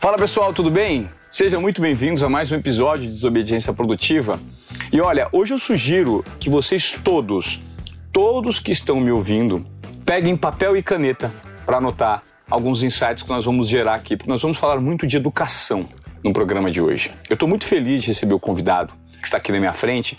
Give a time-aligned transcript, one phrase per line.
[0.00, 1.10] Fala pessoal, tudo bem?
[1.28, 4.38] Sejam muito bem-vindos a mais um episódio de Desobediência Produtiva.
[4.92, 7.60] E olha, hoje eu sugiro que vocês todos,
[8.12, 9.66] todos que estão me ouvindo,
[10.06, 11.32] peguem papel e caneta
[11.66, 15.16] para anotar alguns insights que nós vamos gerar aqui, porque nós vamos falar muito de
[15.16, 15.88] educação
[16.22, 17.10] no programa de hoje.
[17.28, 20.16] Eu estou muito feliz de receber o convidado que está aqui na minha frente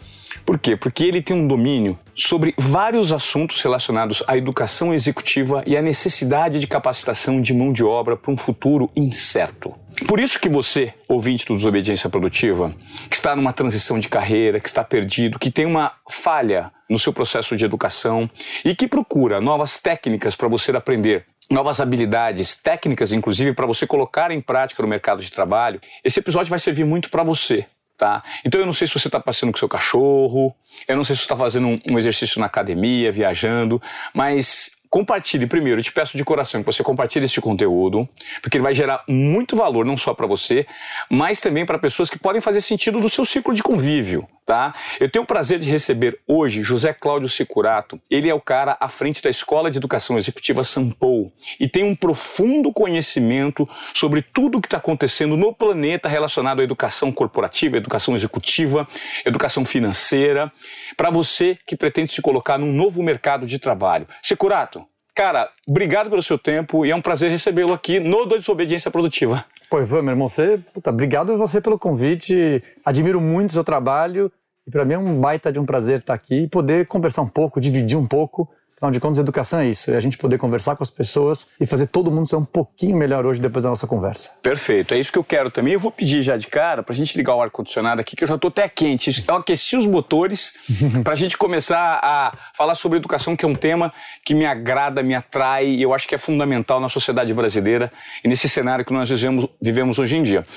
[0.50, 0.76] por quê?
[0.76, 6.60] Porque ele tem um domínio sobre vários assuntos relacionados à educação executiva e à necessidade
[6.60, 9.76] de capacitação de mão de obra para um futuro incerto.
[10.08, 12.74] Por isso que você, ouvinte do Desobediência Produtiva,
[13.08, 17.14] que está numa transição de carreira, que está perdido, que tem uma falha no seu
[17.14, 18.28] processo de educação
[18.66, 24.32] e que procura novas técnicas para você aprender novas habilidades, técnicas, inclusive, para você colocar
[24.32, 27.68] em prática no mercado de trabalho, esse episódio vai servir muito para você
[28.00, 28.24] tá?
[28.46, 30.56] Então eu não sei se você está passeando com seu cachorro,
[30.88, 33.80] eu não sei se você está fazendo um, um exercício na academia, viajando,
[34.14, 38.10] mas compartilhe primeiro, eu te peço de coração que você compartilhe este conteúdo,
[38.42, 40.66] porque ele vai gerar muito valor não só para você,
[41.10, 44.74] mas também para pessoas que podem fazer sentido do seu ciclo de convívio, tá?
[45.00, 48.02] Eu tenho o prazer de receber hoje José Cláudio Sicurato.
[48.10, 51.96] Ele é o cara à frente da Escola de Educação Executiva Sampou e tem um
[51.96, 58.16] profundo conhecimento sobre tudo o que está acontecendo no planeta relacionado à educação corporativa, educação
[58.16, 58.88] executiva,
[59.24, 60.52] educação financeira,
[60.98, 64.08] para você que pretende se colocar num novo mercado de trabalho.
[64.24, 64.79] Sicurato,
[65.20, 69.44] cara, obrigado pelo seu tempo e é um prazer recebê-lo aqui no Desobediência Produtiva.
[69.70, 72.64] Pô, Ivan, meu irmão, você, puta, obrigado você pelo convite.
[72.86, 74.32] Admiro muito o seu trabalho
[74.66, 77.28] e para mim é um baita de um prazer estar aqui e poder conversar um
[77.28, 80.74] pouco, dividir um pouco Afinal de contas, educação é isso, é a gente poder conversar
[80.78, 83.86] com as pessoas e fazer todo mundo ser um pouquinho melhor hoje depois da nossa
[83.86, 84.32] conversa.
[84.42, 85.74] Perfeito, é isso que eu quero também.
[85.74, 88.28] Eu vou pedir já de cara para a gente ligar o ar-condicionado aqui, que eu
[88.30, 89.22] já estou até quente.
[89.28, 90.54] Eu aqueci os motores
[91.04, 93.92] para a gente começar a falar sobre educação, que é um tema
[94.24, 97.92] que me agrada, me atrai e eu acho que é fundamental na sociedade brasileira
[98.24, 100.48] e nesse cenário que nós vivemos, vivemos hoje em dia.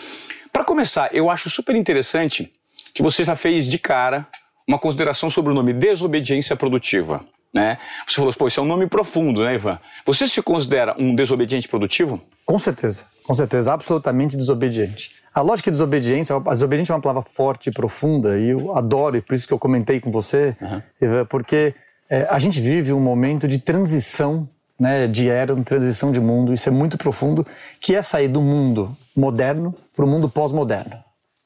[0.53, 2.53] Para começar, eu acho super interessante
[2.95, 4.29] que você já fez de cara
[4.69, 7.25] uma consideração sobre o nome desobediência produtiva.
[7.53, 7.79] Né?
[8.07, 9.79] Você falou, pô, isso é um nome profundo, né, Ivan?
[10.07, 12.21] Você se considera um desobediente produtivo?
[12.47, 15.11] Com certeza, com certeza, absolutamente desobediente.
[15.35, 19.17] A lógica de desobediência, a desobediente é uma palavra forte e profunda, e eu adoro,
[19.17, 20.83] e por isso que eu comentei com você, uhum.
[21.01, 21.75] Ivan, porque
[22.09, 24.49] é, a gente vive um momento de transição
[24.81, 27.47] né, de era, uma transição de mundo, isso é muito profundo,
[27.81, 30.97] que é sair do mundo moderno para o mundo pós-moderno.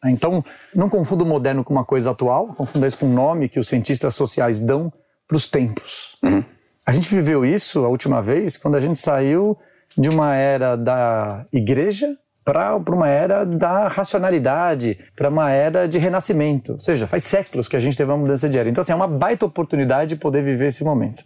[0.04, 0.44] Então,
[0.74, 3.68] não confunda o moderno com uma coisa atual, confunda isso com um nome que os
[3.68, 4.92] cientistas sociais dão
[5.26, 6.16] para os tempos.
[6.22, 6.44] Uhum.
[6.84, 9.58] A gente viveu isso a última vez quando a gente saiu
[9.96, 16.74] de uma era da igreja para uma era da racionalidade, para uma era de renascimento.
[16.74, 18.68] Ou seja, faz séculos que a gente teve uma mudança de era.
[18.68, 21.24] Então, assim, é uma baita oportunidade de poder viver esse momento.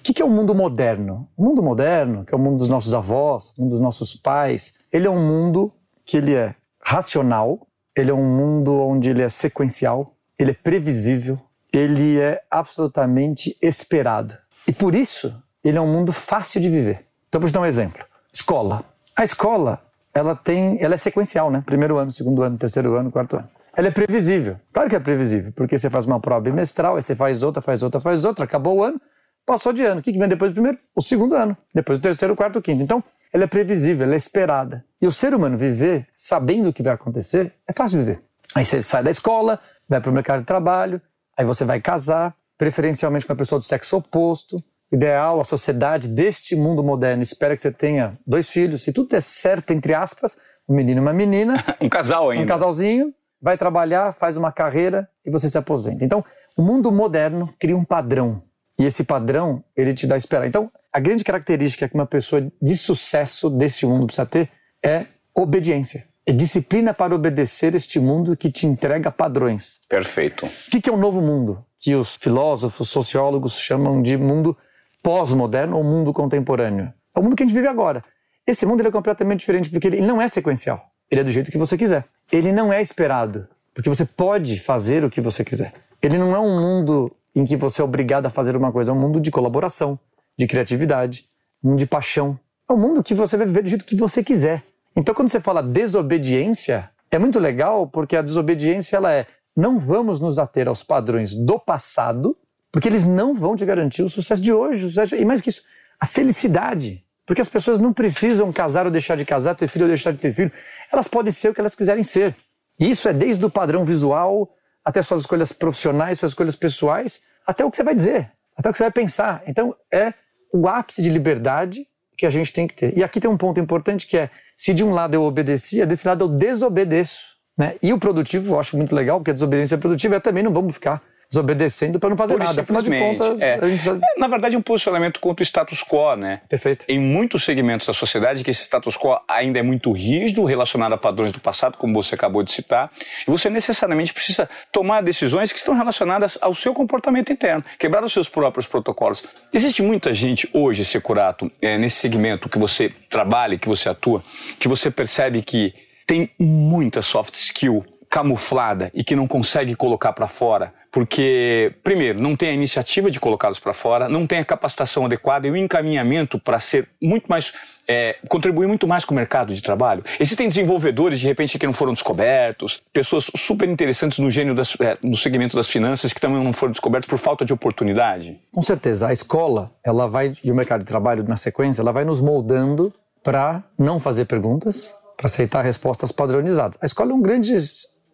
[0.00, 1.28] O que é o mundo moderno?
[1.36, 4.74] O mundo moderno, que é o mundo dos nossos avós, o mundo dos nossos pais,
[4.90, 5.72] ele é um mundo
[6.04, 11.38] que ele é racional, ele é um mundo onde ele é sequencial, ele é previsível,
[11.72, 14.36] ele é absolutamente esperado.
[14.66, 17.06] E por isso, ele é um mundo fácil de viver.
[17.28, 18.04] Então, vou te dar um exemplo.
[18.32, 18.84] Escola.
[19.16, 19.82] A escola,
[20.14, 21.62] ela tem, ela é sequencial, né?
[21.64, 23.48] Primeiro ano, segundo ano, terceiro ano, quarto ano.
[23.76, 24.56] Ela é previsível.
[24.72, 27.82] Claro que é previsível, porque você faz uma prova bimestral, aí você faz outra, faz
[27.82, 29.00] outra, faz outra, acabou o ano,
[29.46, 30.00] passou de ano.
[30.00, 30.78] O que vem depois do primeiro?
[30.94, 31.56] O segundo ano.
[31.74, 32.82] Depois do terceiro, quarto, o quinto.
[32.82, 34.84] Então, ela é previsível, ela é esperada.
[35.00, 38.22] E o ser humano viver sabendo o que vai acontecer é fácil viver.
[38.54, 41.00] Aí você sai da escola, vai para o mercado de trabalho,
[41.40, 44.62] Aí você vai casar, preferencialmente com uma pessoa do sexo oposto.
[44.92, 48.82] Ideal, a sociedade deste mundo moderno espera que você tenha dois filhos.
[48.82, 50.36] Se tudo der certo, entre aspas,
[50.68, 51.64] um menino e uma menina.
[51.80, 52.44] um casal ainda.
[52.44, 56.04] Um casalzinho, vai trabalhar, faz uma carreira e você se aposenta.
[56.04, 56.22] Então,
[56.54, 58.42] o mundo moderno cria um padrão.
[58.78, 60.48] E esse padrão, ele te dá esperança.
[60.48, 64.50] Então, a grande característica que uma pessoa de sucesso desse mundo precisa ter
[64.84, 66.06] é obediência.
[66.30, 69.80] É disciplina para obedecer este mundo que te entrega padrões.
[69.88, 70.46] Perfeito.
[70.46, 71.64] O que é o um novo mundo?
[71.76, 74.56] Que os filósofos, sociólogos chamam de mundo
[75.02, 76.94] pós-moderno ou mundo contemporâneo.
[77.12, 78.04] É o mundo que a gente vive agora.
[78.46, 80.92] Esse mundo é completamente diferente porque ele não é sequencial.
[81.10, 82.04] Ele é do jeito que você quiser.
[82.30, 85.74] Ele não é esperado, porque você pode fazer o que você quiser.
[86.00, 88.94] Ele não é um mundo em que você é obrigado a fazer uma coisa, é
[88.94, 89.98] um mundo de colaboração,
[90.38, 91.28] de criatividade,
[91.60, 92.38] um mundo de paixão.
[92.68, 94.62] É um mundo que você vai viver do jeito que você quiser.
[94.96, 99.26] Então, quando você fala desobediência, é muito legal porque a desobediência ela é
[99.56, 102.36] não vamos nos ater aos padrões do passado,
[102.72, 105.62] porque eles não vão te garantir o sucesso de hoje, sucesso e mais que isso,
[105.98, 107.04] a felicidade.
[107.26, 110.18] Porque as pessoas não precisam casar ou deixar de casar, ter filho ou deixar de
[110.18, 110.50] ter filho.
[110.92, 112.34] Elas podem ser o que elas quiserem ser.
[112.78, 114.52] E isso é desde o padrão visual
[114.84, 118.72] até suas escolhas profissionais, suas escolhas pessoais, até o que você vai dizer, até o
[118.72, 119.42] que você vai pensar.
[119.46, 120.12] Então, é
[120.52, 122.96] o ápice de liberdade que a gente tem que ter.
[122.96, 126.06] E aqui tem um ponto importante que é Se de um lado eu obedecia, desse
[126.06, 127.18] lado eu desobedeço.
[127.56, 127.76] Né?
[127.82, 130.74] E o produtivo eu acho muito legal, porque a desobediência produtiva é também não vamos
[130.74, 132.62] ficar desobedecendo para não fazer nada.
[132.62, 133.56] Afinal de contas, é.
[133.56, 134.00] precisa...
[134.02, 136.40] é, na verdade, é um posicionamento contra o status quo, né?
[136.48, 136.84] Perfeito.
[136.88, 140.98] Em muitos segmentos da sociedade, que esse status quo ainda é muito rígido, relacionado a
[140.98, 142.90] padrões do passado, como você acabou de citar,
[143.26, 148.12] e você necessariamente precisa tomar decisões que estão relacionadas ao seu comportamento interno, quebrar os
[148.12, 149.24] seus próprios protocolos.
[149.52, 154.24] Existe muita gente hoje, Securato, é, nesse segmento que você trabalha, que você atua,
[154.58, 155.72] que você percebe que
[156.08, 162.34] tem muita soft skill camuflada e que não consegue colocar para fora, porque, primeiro, não
[162.34, 166.38] tem a iniciativa de colocá-los para fora, não tem a capacitação adequada e o encaminhamento
[166.38, 167.52] para ser muito mais.
[167.88, 170.04] É, contribuir muito mais com o mercado de trabalho.
[170.20, 174.96] Existem desenvolvedores, de repente, que não foram descobertos, pessoas super interessantes no gênio das, é,
[175.02, 178.38] no segmento das finanças que também não foram descobertos por falta de oportunidade.
[178.52, 179.08] Com certeza.
[179.08, 182.94] A escola, ela vai, e o mercado de trabalho na sequência, ela vai nos moldando
[183.24, 186.78] para não fazer perguntas, para aceitar respostas padronizadas.
[186.80, 187.54] A escola é um grande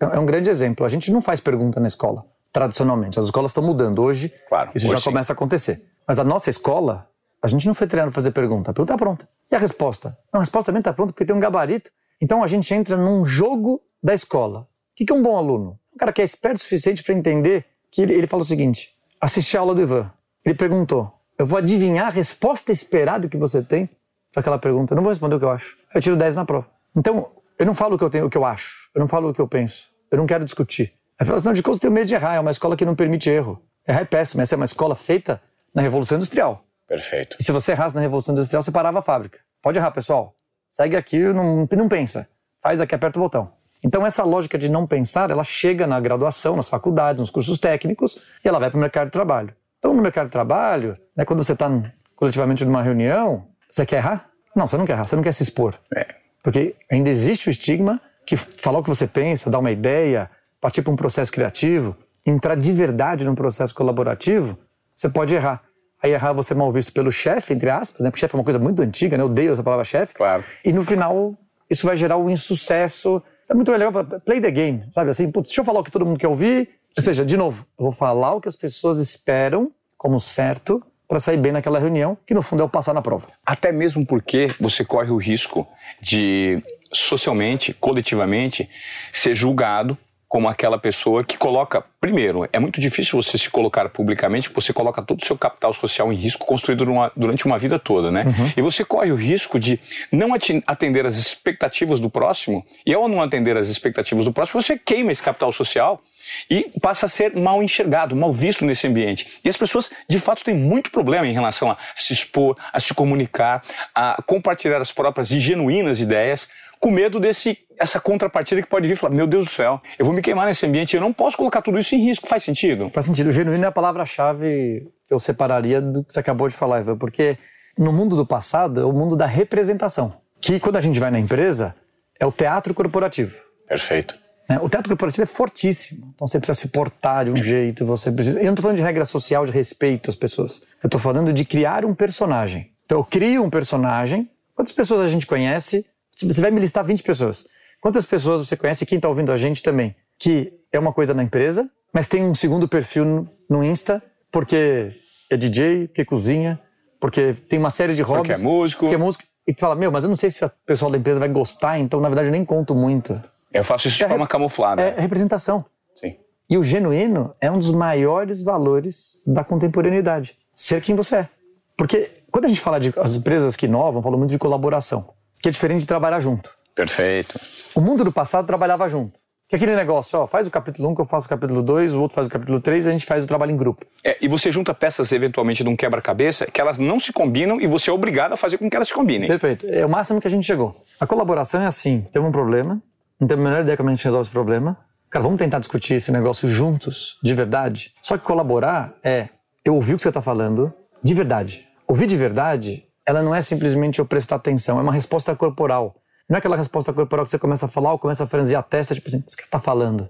[0.00, 0.84] é um grande exemplo.
[0.84, 2.24] A gente não faz pergunta na escola,
[2.56, 3.18] tradicionalmente.
[3.18, 4.02] As escolas estão mudando.
[4.02, 5.10] Hoje, claro, isso hoje já sim.
[5.10, 5.82] começa a acontecer.
[6.08, 7.06] Mas a nossa escola,
[7.42, 8.70] a gente não foi treinado para fazer pergunta.
[8.70, 9.28] A pergunta está pronta.
[9.50, 10.16] E a resposta?
[10.32, 11.90] Não, a resposta também está pronta porque tem um gabarito.
[12.18, 14.60] Então a gente entra num jogo da escola.
[14.60, 14.66] O
[15.04, 15.78] que é um bom aluno?
[15.94, 18.96] Um cara que é esperto o suficiente para entender que ele, ele fala o seguinte:
[19.20, 20.10] assisti a aula do Ivan.
[20.42, 23.90] Ele perguntou: eu vou adivinhar a resposta esperada que você tem
[24.32, 24.94] para aquela pergunta.
[24.94, 25.76] Eu não vou responder o que eu acho.
[25.94, 26.66] Eu tiro 10 na prova.
[26.96, 28.88] Então, eu não falo o que eu tenho, o que eu acho.
[28.94, 29.90] Eu não falo o que eu penso.
[30.10, 30.94] Eu não quero discutir.
[31.18, 32.34] Afinal de contas, eu tenho medo de errar.
[32.34, 33.62] É uma escola que não permite erro.
[33.86, 34.42] Errar é péssimo.
[34.42, 35.40] Essa é uma escola feita
[35.74, 36.64] na Revolução Industrial.
[36.86, 37.36] Perfeito.
[37.40, 39.38] E se você errasse na Revolução Industrial, você parava a fábrica.
[39.62, 40.34] Pode errar, pessoal.
[40.70, 42.28] Segue aqui, não, não pensa.
[42.62, 43.52] Faz aqui, aperta o botão.
[43.84, 48.18] Então, essa lógica de não pensar, ela chega na graduação, nas faculdades, nos cursos técnicos,
[48.44, 49.54] e ela vai para o mercado de trabalho.
[49.78, 51.70] Então, no mercado de trabalho, né, quando você está
[52.14, 54.28] coletivamente numa reunião, você quer errar?
[54.54, 55.74] Não, você não quer errar, você não quer se expor.
[55.94, 56.06] É.
[56.42, 60.30] Porque ainda existe o estigma que falar o que você pensa, dar uma ideia,
[60.66, 64.58] partir para um processo criativo, entrar de verdade num processo colaborativo,
[64.92, 65.62] você pode errar.
[66.02, 68.10] Aí errar você é mal visto pelo chefe, entre aspas, né?
[68.10, 69.22] Porque chefe é uma coisa muito antiga, né?
[69.22, 70.14] Eu odeio essa palavra chefe.
[70.14, 70.42] Claro.
[70.64, 71.34] E no final,
[71.70, 73.22] isso vai gerar um insucesso.
[73.48, 73.92] É muito legal,
[74.24, 75.10] play the game, sabe?
[75.10, 76.68] Assim, putz, deixa eu falar o que todo mundo quer ouvir.
[76.96, 81.20] Ou seja, de novo, eu vou falar o que as pessoas esperam como certo para
[81.20, 83.28] sair bem naquela reunião, que no fundo é o passar na prova.
[83.46, 85.64] Até mesmo porque você corre o risco
[86.02, 86.60] de
[86.92, 88.68] socialmente, coletivamente,
[89.12, 89.96] ser julgado
[90.36, 95.00] como aquela pessoa que coloca, primeiro, é muito difícil você se colocar publicamente, você coloca
[95.00, 98.24] todo o seu capital social em risco construído numa, durante uma vida toda, né?
[98.24, 98.52] Uhum.
[98.54, 99.80] E você corre o risco de
[100.12, 100.34] não
[100.66, 105.10] atender as expectativas do próximo, e ao não atender as expectativas do próximo, você queima
[105.10, 106.02] esse capital social
[106.50, 109.40] e passa a ser mal enxergado, mal visto nesse ambiente.
[109.42, 112.92] E as pessoas, de fato, têm muito problema em relação a se expor, a se
[112.92, 113.62] comunicar,
[113.94, 116.46] a compartilhar as próprias e genuínas ideias,
[116.86, 120.06] com medo desse essa contrapartida que pode vir e falar: meu Deus do céu, eu
[120.06, 122.28] vou me queimar nesse ambiente, eu não posso colocar tudo isso em risco.
[122.28, 122.88] Faz sentido?
[122.90, 123.30] Faz sentido.
[123.30, 126.94] O genuíno é a palavra-chave que eu separaria do que você acabou de falar, Eva,
[126.94, 127.36] porque
[127.76, 131.18] no mundo do passado é o mundo da representação, que quando a gente vai na
[131.18, 131.74] empresa
[132.20, 133.34] é o teatro corporativo.
[133.66, 134.16] Perfeito.
[134.48, 138.12] É, o teatro corporativo é fortíssimo, então você precisa se portar de um jeito, você
[138.12, 138.38] precisa.
[138.38, 141.44] Eu não estou falando de regra social de respeito às pessoas, eu estou falando de
[141.44, 142.70] criar um personagem.
[142.84, 144.30] Então eu crio um personagem.
[144.54, 145.84] Quantas pessoas a gente conhece?
[146.24, 147.46] Você vai me listar 20 pessoas.
[147.80, 151.22] Quantas pessoas você conhece, quem está ouvindo a gente também, que é uma coisa na
[151.22, 154.92] empresa, mas tem um segundo perfil no, no Insta, porque
[155.30, 156.60] é DJ, porque cozinha,
[156.98, 158.38] porque tem uma série de hobbies.
[158.38, 158.80] Porque é músico.
[158.80, 159.24] Porque é músico.
[159.46, 161.78] E tu fala, meu, mas eu não sei se o pessoal da empresa vai gostar,
[161.78, 163.20] então na verdade eu nem conto muito.
[163.52, 164.82] Eu faço isso de é, forma camuflada.
[164.82, 165.64] É representação.
[165.94, 166.16] Sim.
[166.48, 170.36] E o genuíno é um dos maiores valores da contemporaneidade.
[170.54, 171.28] Ser quem você é.
[171.76, 175.10] Porque quando a gente fala de as empresas que inovam, falam muito de colaboração,
[175.42, 176.50] que é diferente de trabalhar junto.
[176.74, 177.40] Perfeito.
[177.74, 179.18] O mundo do passado trabalhava junto.
[179.48, 181.94] Que é aquele negócio, ó, faz o capítulo 1 que eu faço o capítulo 2,
[181.94, 183.86] o outro faz o capítulo 3 e a gente faz o trabalho em grupo.
[184.04, 187.66] É, e você junta peças eventualmente de um quebra-cabeça que elas não se combinam e
[187.68, 189.28] você é obrigado a fazer com que elas se combinem.
[189.28, 189.64] Perfeito.
[189.68, 190.74] É o máximo que a gente chegou.
[190.98, 192.82] A colaboração é assim, temos um problema,
[193.20, 194.76] não temos a menor ideia como a gente resolve esse problema.
[195.08, 197.92] Cara, vamos tentar discutir esse negócio juntos, de verdade.
[198.02, 199.28] Só que colaborar é
[199.64, 201.68] eu ouvir o que você está falando de verdade.
[201.86, 205.94] Ouvir de verdade, ela não é simplesmente eu prestar atenção, é uma resposta corporal.
[206.28, 208.62] Não é aquela resposta corporal que você começa a falar ou começa a franzir a
[208.62, 210.08] testa, tipo assim, o que você está falando?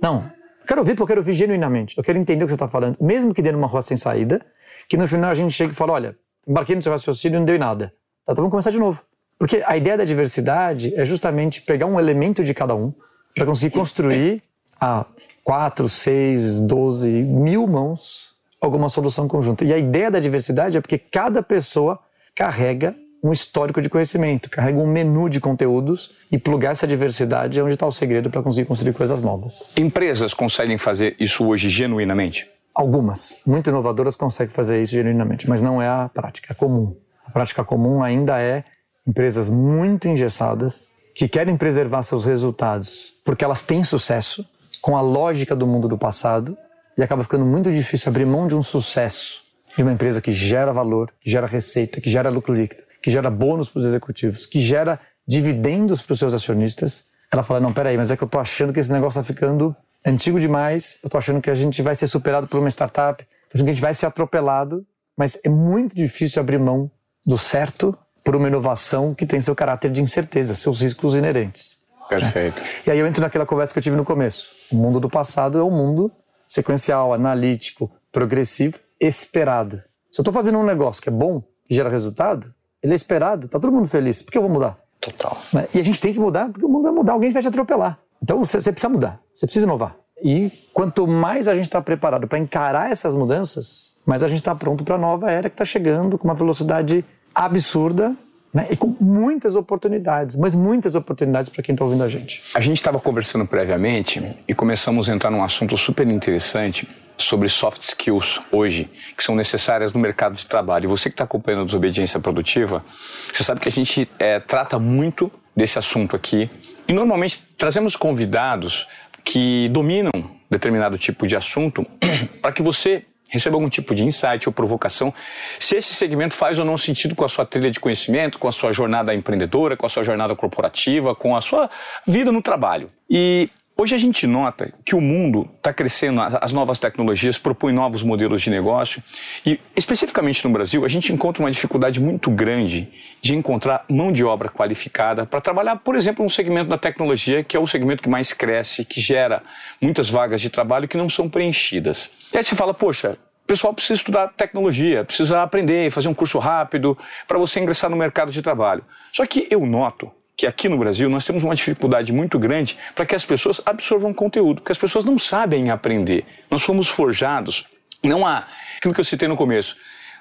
[0.00, 0.30] Não.
[0.60, 1.96] Eu quero ouvir porque eu quero ouvir genuinamente.
[1.98, 2.96] Eu quero entender o que você está falando.
[2.98, 4.44] Mesmo que dê numa rua sem saída,
[4.88, 7.44] que no final a gente chega e fala, olha, embarquei no seu raciocínio e não
[7.44, 7.92] deu em nada.
[8.24, 8.98] Tá, então vamos começar de novo.
[9.38, 12.92] Porque a ideia da diversidade é justamente pegar um elemento de cada um
[13.34, 14.42] para conseguir construir
[14.80, 15.04] a
[15.44, 19.64] quatro, seis, doze mil mãos alguma solução conjunta.
[19.64, 22.00] E a ideia da diversidade é porque cada pessoa
[22.38, 27.62] carrega um histórico de conhecimento, carrega um menu de conteúdos e plugar essa diversidade é
[27.64, 29.64] onde está o segredo para conseguir construir coisas novas.
[29.76, 32.48] Empresas conseguem fazer isso hoje genuinamente?
[32.72, 36.94] Algumas, muito inovadoras, conseguem fazer isso genuinamente, mas não é a prática, é comum.
[37.26, 38.62] A prática comum ainda é
[39.04, 44.46] empresas muito engessadas que querem preservar seus resultados porque elas têm sucesso
[44.80, 46.56] com a lógica do mundo do passado
[46.96, 49.47] e acaba ficando muito difícil abrir mão de um sucesso
[49.78, 53.30] de uma empresa que gera valor, que gera receita, que gera lucro líquido, que gera
[53.30, 57.04] bônus para os executivos, que gera dividendos para os seus acionistas.
[57.30, 59.74] Ela fala: não, peraí, mas é que eu estou achando que esse negócio está ficando
[60.04, 63.54] antigo demais, eu estou achando que a gente vai ser superado por uma startup, estou
[63.54, 64.84] achando que a gente vai ser atropelado,
[65.16, 66.90] mas é muito difícil abrir mão
[67.24, 71.78] do certo por uma inovação que tem seu caráter de incerteza, seus riscos inerentes.
[72.08, 72.60] Perfeito.
[72.84, 74.50] E aí eu entro naquela conversa que eu tive no começo.
[74.72, 76.10] O mundo do passado é um mundo
[76.48, 79.82] sequencial, analítico, progressivo, esperado.
[80.10, 82.52] Se eu estou fazendo um negócio que é bom, que gera resultado,
[82.82, 84.22] ele é esperado, está todo mundo feliz.
[84.22, 84.78] Por que eu vou mudar?
[85.00, 85.36] Total.
[85.52, 85.68] Né?
[85.74, 87.98] E a gente tem que mudar, porque o mundo vai mudar, alguém vai te atropelar.
[88.22, 89.96] Então você, você precisa mudar, você precisa inovar.
[90.22, 94.54] E quanto mais a gente está preparado para encarar essas mudanças, mais a gente está
[94.54, 98.16] pronto para a nova era que está chegando com uma velocidade absurda
[98.52, 98.66] né?
[98.70, 102.42] e com muitas oportunidades, mas muitas oportunidades para quem está ouvindo a gente.
[102.54, 106.88] A gente estava conversando previamente e começamos a entrar num assunto super interessante
[107.18, 110.84] sobre soft skills hoje, que são necessárias no mercado de trabalho.
[110.84, 112.84] E você que está acompanhando a desobediência produtiva,
[113.32, 116.50] você sabe que a gente é, trata muito desse assunto aqui.
[116.86, 118.86] E normalmente trazemos convidados
[119.24, 120.10] que dominam
[120.50, 121.84] determinado tipo de assunto
[122.40, 125.12] para que você receba algum tipo de insight ou provocação,
[125.60, 128.52] se esse segmento faz ou não sentido com a sua trilha de conhecimento, com a
[128.52, 131.68] sua jornada empreendedora, com a sua jornada corporativa, com a sua
[132.06, 132.90] vida no trabalho.
[133.08, 138.02] E Hoje a gente nota que o mundo está crescendo, as novas tecnologias propõem novos
[138.02, 139.00] modelos de negócio
[139.46, 142.88] e, especificamente no Brasil, a gente encontra uma dificuldade muito grande
[143.22, 147.56] de encontrar mão de obra qualificada para trabalhar, por exemplo, um segmento da tecnologia que
[147.56, 149.44] é o segmento que mais cresce, que gera
[149.80, 152.10] muitas vagas de trabalho que não são preenchidas.
[152.32, 153.12] E aí você fala, poxa,
[153.44, 157.96] o pessoal precisa estudar tecnologia, precisa aprender, fazer um curso rápido para você ingressar no
[157.96, 158.84] mercado de trabalho.
[159.12, 163.04] Só que eu noto que aqui no Brasil nós temos uma dificuldade muito grande para
[163.04, 166.24] que as pessoas absorvam conteúdo, porque as pessoas não sabem aprender.
[166.48, 167.66] Nós fomos forjados,
[168.04, 169.76] não há aquilo que eu citei no começo.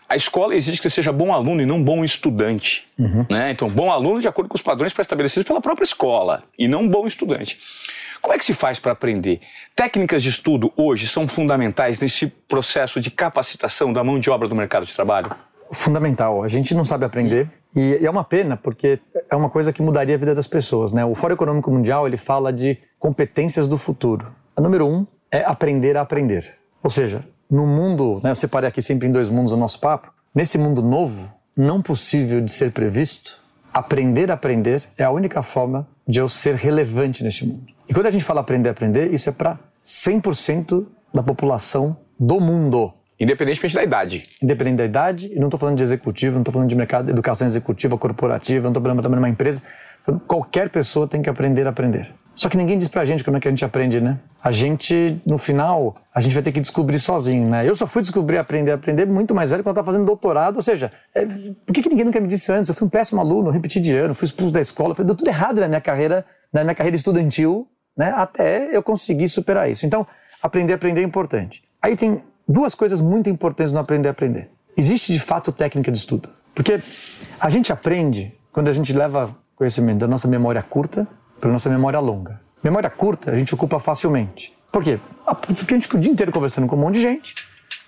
[0.09, 2.87] A escola exige que você seja bom aluno e não bom estudante.
[2.97, 3.27] Uhum.
[3.29, 3.51] Né?
[3.51, 7.05] Então, bom aluno de acordo com os padrões pré-estabelecidos pela própria escola e não bom
[7.05, 7.59] estudante.
[8.19, 9.41] Como é que se faz para aprender?
[9.75, 14.55] Técnicas de estudo hoje são fundamentais nesse processo de capacitação da mão de obra do
[14.55, 15.29] mercado de trabalho?
[15.71, 16.43] Fundamental.
[16.43, 17.45] A gente não sabe aprender.
[17.45, 20.91] E, é uma pena, porque é uma coisa que mudaria a vida das pessoas.
[20.91, 21.05] Né?
[21.05, 24.27] O Fórum Econômico Mundial ele fala de competências do futuro.
[24.55, 26.55] A número um é aprender a aprender.
[26.83, 30.11] Ou seja, no mundo, né, eu separei aqui sempre em dois mundos o nosso papo,
[30.33, 33.39] nesse mundo novo, não possível de ser previsto,
[33.73, 37.65] aprender a aprender é a única forma de eu ser relevante neste mundo.
[37.87, 42.39] E quando a gente fala aprender a aprender, isso é para 100% da população do
[42.39, 42.93] mundo.
[43.19, 44.23] Independentemente da idade.
[44.41, 47.47] Independente da idade, e não estou falando de executivo, não estou falando de mercado, educação
[47.47, 49.61] executiva, corporativa, não estou falando também de uma empresa.
[50.27, 52.13] Qualquer pessoa tem que aprender a aprender.
[52.37, 54.19] Só que ninguém diz pra gente como é que a gente aprende, né?
[54.43, 57.67] A gente, no final, a gente vai ter que descobrir sozinho, né?
[57.67, 60.61] Eu só fui descobrir aprender aprender muito mais velho quando eu estava fazendo doutorado, ou
[60.61, 62.69] seja, é, por que, que ninguém nunca me disse antes?
[62.69, 65.59] Eu fui um péssimo aluno, repeti de ano, fui expulso da escola, deu tudo errado
[65.59, 68.13] na minha carreira, na minha carreira estudantil, né?
[68.15, 69.87] Até eu conseguir superar isso.
[69.87, 70.05] Então,
[70.41, 71.63] aprender aprender é importante.
[71.81, 74.49] Aí tem duas coisas muito importantes no aprender a aprender.
[74.75, 76.29] Existe de fato técnica de estudo.
[76.53, 76.81] Porque
[77.39, 81.07] a gente aprende quando a gente leva conhecimento da nossa memória curta
[81.39, 82.39] para a nossa memória longa.
[82.63, 84.55] Memória curta a gente ocupa facilmente.
[84.71, 84.99] Por quê?
[85.25, 87.35] Ah, porque a gente fica o dia inteiro conversando com um monte de gente,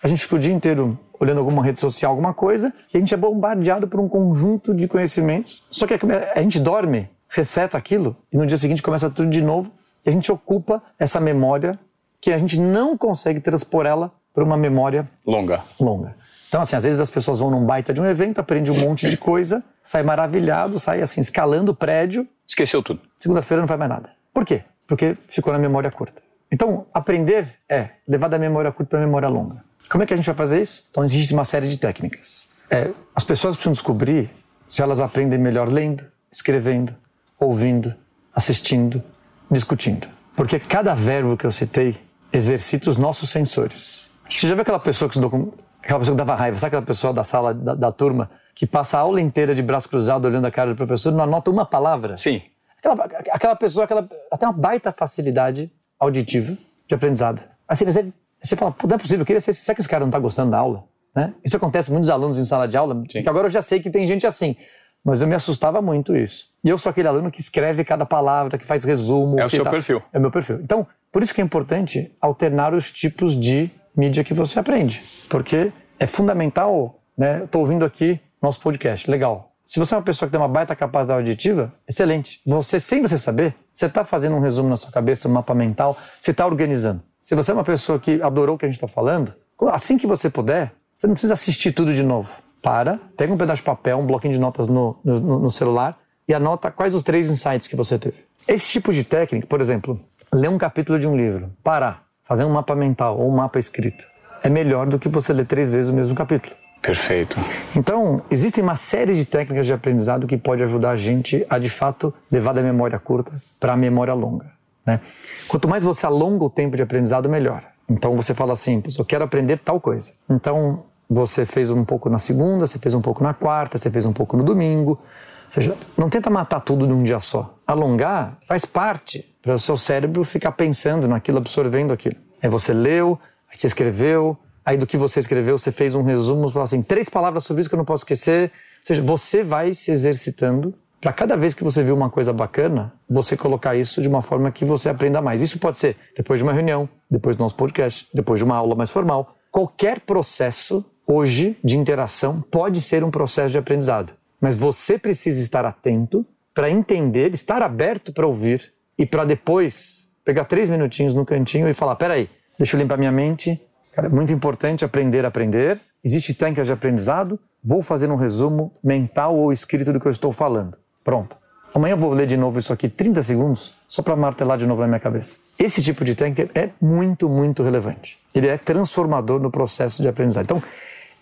[0.02, 3.14] a gente fica o dia inteiro olhando alguma rede social, alguma coisa, e a gente
[3.14, 5.64] é bombardeado por um conjunto de conhecimentos.
[5.70, 9.72] Só que a gente dorme, reseta aquilo, e no dia seguinte começa tudo de novo,
[10.06, 11.78] e a gente ocupa essa memória
[12.22, 15.62] que a gente não consegue transpor ela para uma memória longa.
[15.78, 16.16] longa.
[16.48, 19.10] Então, assim, às vezes as pessoas vão num baita de um evento, aprende um monte
[19.10, 22.26] de coisa, sai maravilhado, sai assim, escalando o prédio.
[22.48, 23.02] Esqueceu tudo.
[23.20, 24.10] Segunda-feira não faz mais nada.
[24.34, 24.64] Por quê?
[24.88, 26.24] Porque ficou na memória curta.
[26.50, 29.64] Então, aprender é levar da memória curta para a memória longa.
[29.90, 30.86] Como é que a gente vai fazer isso?
[30.90, 32.48] Então, existe uma série de técnicas.
[32.72, 34.32] É, as pessoas precisam descobrir
[34.66, 36.96] se elas aprendem melhor lendo, escrevendo,
[37.38, 37.94] ouvindo,
[38.34, 39.04] assistindo,
[39.52, 40.08] discutindo.
[40.34, 41.98] Porque cada verbo que eu citei
[42.32, 44.09] exercita os nossos sensores.
[44.30, 47.14] Você já viu aquela pessoa que estudou aquela pessoa que dava raiva, sabe aquela pessoa
[47.14, 50.52] da sala da, da, turma que passa a aula inteira de braço cruzado olhando a
[50.52, 52.18] cara do professor e não anota uma palavra?
[52.18, 52.42] Sim.
[52.78, 56.58] Aquela, aquela pessoa, aquela, até uma baita facilidade auditiva
[56.88, 57.42] de aprendizado.
[57.68, 60.10] Assim, você, você fala, não é possível, eu queria ser, será que esse cara não
[60.10, 60.84] está gostando da aula?
[61.16, 61.34] Né?
[61.44, 63.02] Isso acontece com muitos alunos em sala de aula, Sim.
[63.02, 64.56] porque agora eu já sei que tem gente assim.
[65.04, 66.50] mas eu me assustava muito isso.
[66.64, 69.40] E eu sou aquele aluno que escreve cada palavra, que faz resumo.
[69.40, 69.72] É o seu tá...
[69.72, 70.02] perfil.
[70.14, 70.60] É o meu perfil.
[70.62, 75.72] Então, por isso que é importante alternar os tipos de mídia que você aprende, porque
[76.00, 77.44] é fundamental, né?
[77.44, 79.52] Estou ouvindo aqui nosso podcast, legal.
[79.66, 82.42] Se você é uma pessoa que tem uma baita capacidade auditiva, excelente.
[82.46, 85.96] Você, sem você saber, você está fazendo um resumo na sua cabeça, um mapa mental,
[86.20, 87.04] você está organizando.
[87.22, 89.34] Se você é uma pessoa que adorou o que a gente está falando,
[89.68, 92.30] assim que você puder, você não precisa assistir tudo de novo.
[92.62, 96.34] Para, pega um pedaço de papel, um bloquinho de notas no, no, no celular e
[96.34, 98.18] anota quais os três insights que você teve.
[98.48, 100.00] Esse tipo de técnica, por exemplo,
[100.34, 104.06] ler um capítulo de um livro, parar, fazer um mapa mental ou um mapa escrito,
[104.44, 106.56] é melhor do que você ler três vezes o mesmo capítulo.
[106.80, 107.38] Perfeito.
[107.76, 111.70] Então, existem uma série de técnicas de aprendizado que pode ajudar a gente a, de
[111.70, 114.46] fato, levar da memória curta para a memória longa.
[114.86, 115.02] Né?
[115.48, 117.64] Quanto mais você alonga o tempo de aprendizado, melhor.
[117.90, 120.14] Então, você fala assim, eu quero aprender tal coisa.
[120.30, 124.06] Então, você fez um pouco na segunda, você fez um pouco na quarta, você fez
[124.06, 125.02] um pouco no domingo.
[125.50, 127.58] Ou seja, não tenta matar tudo num dia só.
[127.66, 132.16] Alongar faz parte para o seu cérebro ficar pensando naquilo, absorvendo aquilo.
[132.42, 136.44] Aí você leu, aí você escreveu, aí do que você escreveu você fez um resumo,
[136.44, 138.52] você fala assim, três palavras sobre isso que eu não posso esquecer.
[138.80, 142.94] Ou seja, você vai se exercitando para cada vez que você viu uma coisa bacana,
[143.10, 145.42] você colocar isso de uma forma que você aprenda mais.
[145.42, 148.76] Isso pode ser depois de uma reunião, depois do nosso podcast, depois de uma aula
[148.76, 149.36] mais formal.
[149.50, 155.66] Qualquer processo hoje de interação pode ser um processo de aprendizado, mas você precisa estar
[155.66, 161.68] atento para entender, estar aberto para ouvir e para depois pegar três minutinhos no cantinho
[161.68, 163.62] e falar: peraí, deixa eu limpar minha mente.
[163.94, 165.80] Cara, é muito importante aprender a aprender.
[166.04, 167.40] Existe técnicas de aprendizado.
[167.64, 170.78] Vou fazer um resumo mental ou escrito do que eu estou falando.
[171.04, 171.36] Pronto.
[171.76, 174.82] Amanhã eu vou ler de novo isso aqui 30 segundos, só para martelar de novo
[174.82, 175.38] na minha cabeça.
[175.58, 178.18] Esse tipo de técnica é muito, muito relevante.
[178.34, 180.46] Ele é transformador no processo de aprendizado.
[180.46, 180.64] Então,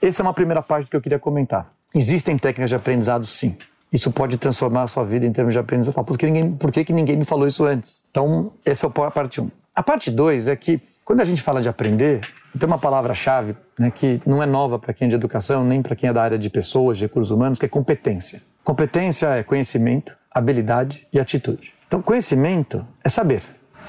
[0.02, 1.74] essa é uma primeira parte que eu queria comentar.
[1.94, 3.56] Existem técnicas de aprendizado, sim.
[3.92, 6.04] Isso pode transformar a sua vida em termos de aprendizado.
[6.04, 8.04] Por que, ninguém, por que, que ninguém me falou isso antes?
[8.12, 9.44] Então, essa é a parte 1.
[9.46, 9.52] Um.
[9.74, 12.22] A parte 2 é que, quando a gente fala de aprender,
[12.58, 15.96] tem uma palavra-chave né, que não é nova para quem é de educação, nem para
[15.96, 18.42] quem é da área de pessoas, de recursos humanos, que é competência.
[18.64, 21.74] Competência é conhecimento, habilidade e atitude.
[21.88, 23.42] Então, conhecimento é saber.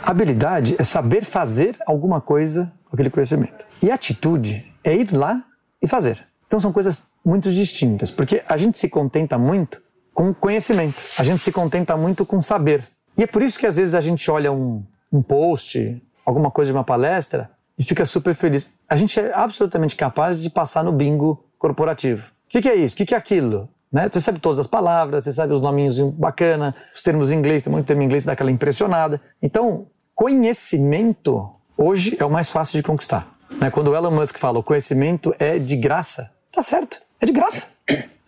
[0.02, 3.66] Habilidade é saber fazer alguma coisa com aquele conhecimento.
[3.82, 5.42] E atitude é ir lá
[5.82, 6.27] e fazer.
[6.48, 9.82] Então são coisas muito distintas, porque a gente se contenta muito
[10.14, 12.88] com conhecimento, a gente se contenta muito com saber.
[13.16, 14.82] E é por isso que às vezes a gente olha um,
[15.12, 18.66] um post, alguma coisa de uma palestra e fica super feliz.
[18.88, 22.22] A gente é absolutamente capaz de passar no bingo corporativo.
[22.46, 22.94] O que, que, é isso?
[22.94, 23.68] O que, que, é aquilo?
[23.92, 24.08] Né?
[24.10, 27.70] Você sabe todas as palavras, você sabe os nominhos bacana, os termos em inglês, tem
[27.70, 29.20] muito termo em inglês, dá aquela impressionada.
[29.42, 33.36] Então, conhecimento hoje é o mais fácil de conquistar.
[33.60, 33.70] Né?
[33.70, 37.66] Quando o Elon Musk fala o conhecimento é de graça, tá certo, é de graça.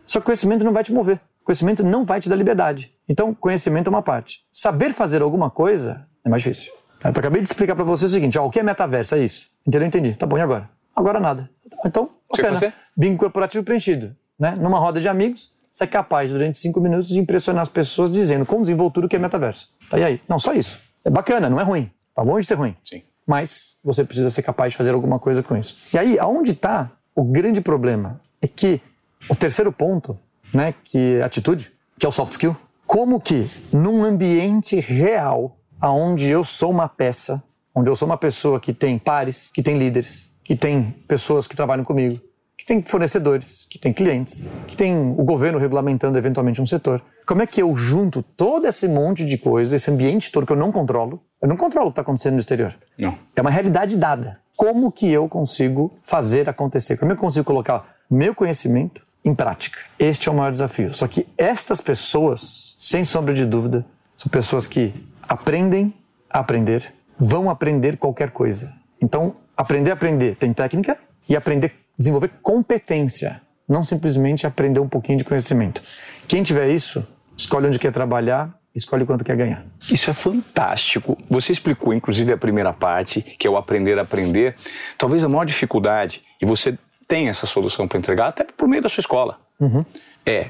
[0.06, 1.20] Só que conhecimento não vai te mover.
[1.42, 2.92] Conhecimento não vai te dar liberdade.
[3.08, 4.44] Então, conhecimento é uma parte.
[4.52, 6.72] Saber fazer alguma coisa é mais difícil.
[6.96, 9.16] Então, eu acabei de explicar para você o seguinte: ó, o que é metaverso?
[9.16, 9.50] É isso.
[9.66, 9.88] Entendeu?
[9.88, 10.14] Entendi.
[10.14, 10.70] Tá bom, e agora?
[10.94, 11.50] Agora nada.
[11.84, 12.54] Então, bacana.
[12.54, 12.72] Você?
[12.96, 14.14] Bingo corporativo preenchido.
[14.38, 14.54] Né?
[14.56, 18.46] Numa roda de amigos, você é capaz, durante cinco minutos, de impressionar as pessoas dizendo
[18.46, 19.68] com desenvoltura o que é metaverso.
[19.90, 20.20] Tá, e aí?
[20.28, 20.78] Não, só isso.
[21.04, 21.90] É bacana, não é ruim.
[22.14, 22.76] Tá longe de ser ruim.
[22.84, 25.76] Sim mas você precisa ser capaz de fazer alguma coisa com isso.
[25.94, 28.18] E aí, aonde está o grande problema?
[28.40, 28.80] É que
[29.28, 30.18] o terceiro ponto,
[30.54, 32.56] né, que é atitude, que é o soft skill,
[32.86, 37.42] como que num ambiente real, aonde eu sou uma peça,
[37.74, 41.54] onde eu sou uma pessoa que tem pares, que tem líderes, que tem pessoas que
[41.54, 42.18] trabalham comigo,
[42.56, 47.02] que tem fornecedores, que tem clientes, que tem o governo regulamentando eventualmente um setor.
[47.26, 50.56] Como é que eu junto todo esse monte de coisa, esse ambiente todo que eu
[50.56, 51.22] não controlo?
[51.40, 52.74] Eu não controlo o que está acontecendo no exterior.
[52.98, 53.18] Não.
[53.34, 54.40] É uma realidade dada.
[54.56, 56.98] Como que eu consigo fazer acontecer?
[56.98, 59.78] Como eu consigo colocar meu conhecimento em prática?
[59.98, 60.92] Este é o maior desafio.
[60.92, 65.94] Só que estas pessoas, sem sombra de dúvida, são pessoas que aprendem
[66.28, 68.72] a aprender, vão aprender qualquer coisa.
[69.00, 75.18] Então, aprender a aprender tem técnica e aprender desenvolver competência, não simplesmente aprender um pouquinho
[75.18, 75.82] de conhecimento.
[76.26, 79.64] Quem tiver isso, escolhe onde quer trabalhar, escolhe quanto quer ganhar.
[79.90, 81.18] Isso é fantástico.
[81.28, 84.56] Você explicou, inclusive, a primeira parte, que é o aprender a aprender.
[84.96, 86.78] Talvez a maior dificuldade, e você
[87.08, 89.84] tem essa solução para entregar, até por meio da sua escola, uhum.
[90.24, 90.48] é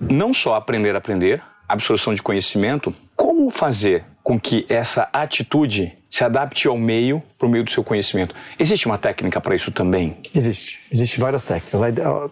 [0.00, 6.24] não só aprender a aprender, absorção de conhecimento, como fazer com que essa atitude se
[6.24, 8.34] adapte ao meio, para o meio do seu conhecimento.
[8.58, 10.16] Existe uma técnica para isso também?
[10.34, 10.80] Existe.
[10.90, 11.80] Existem várias técnicas.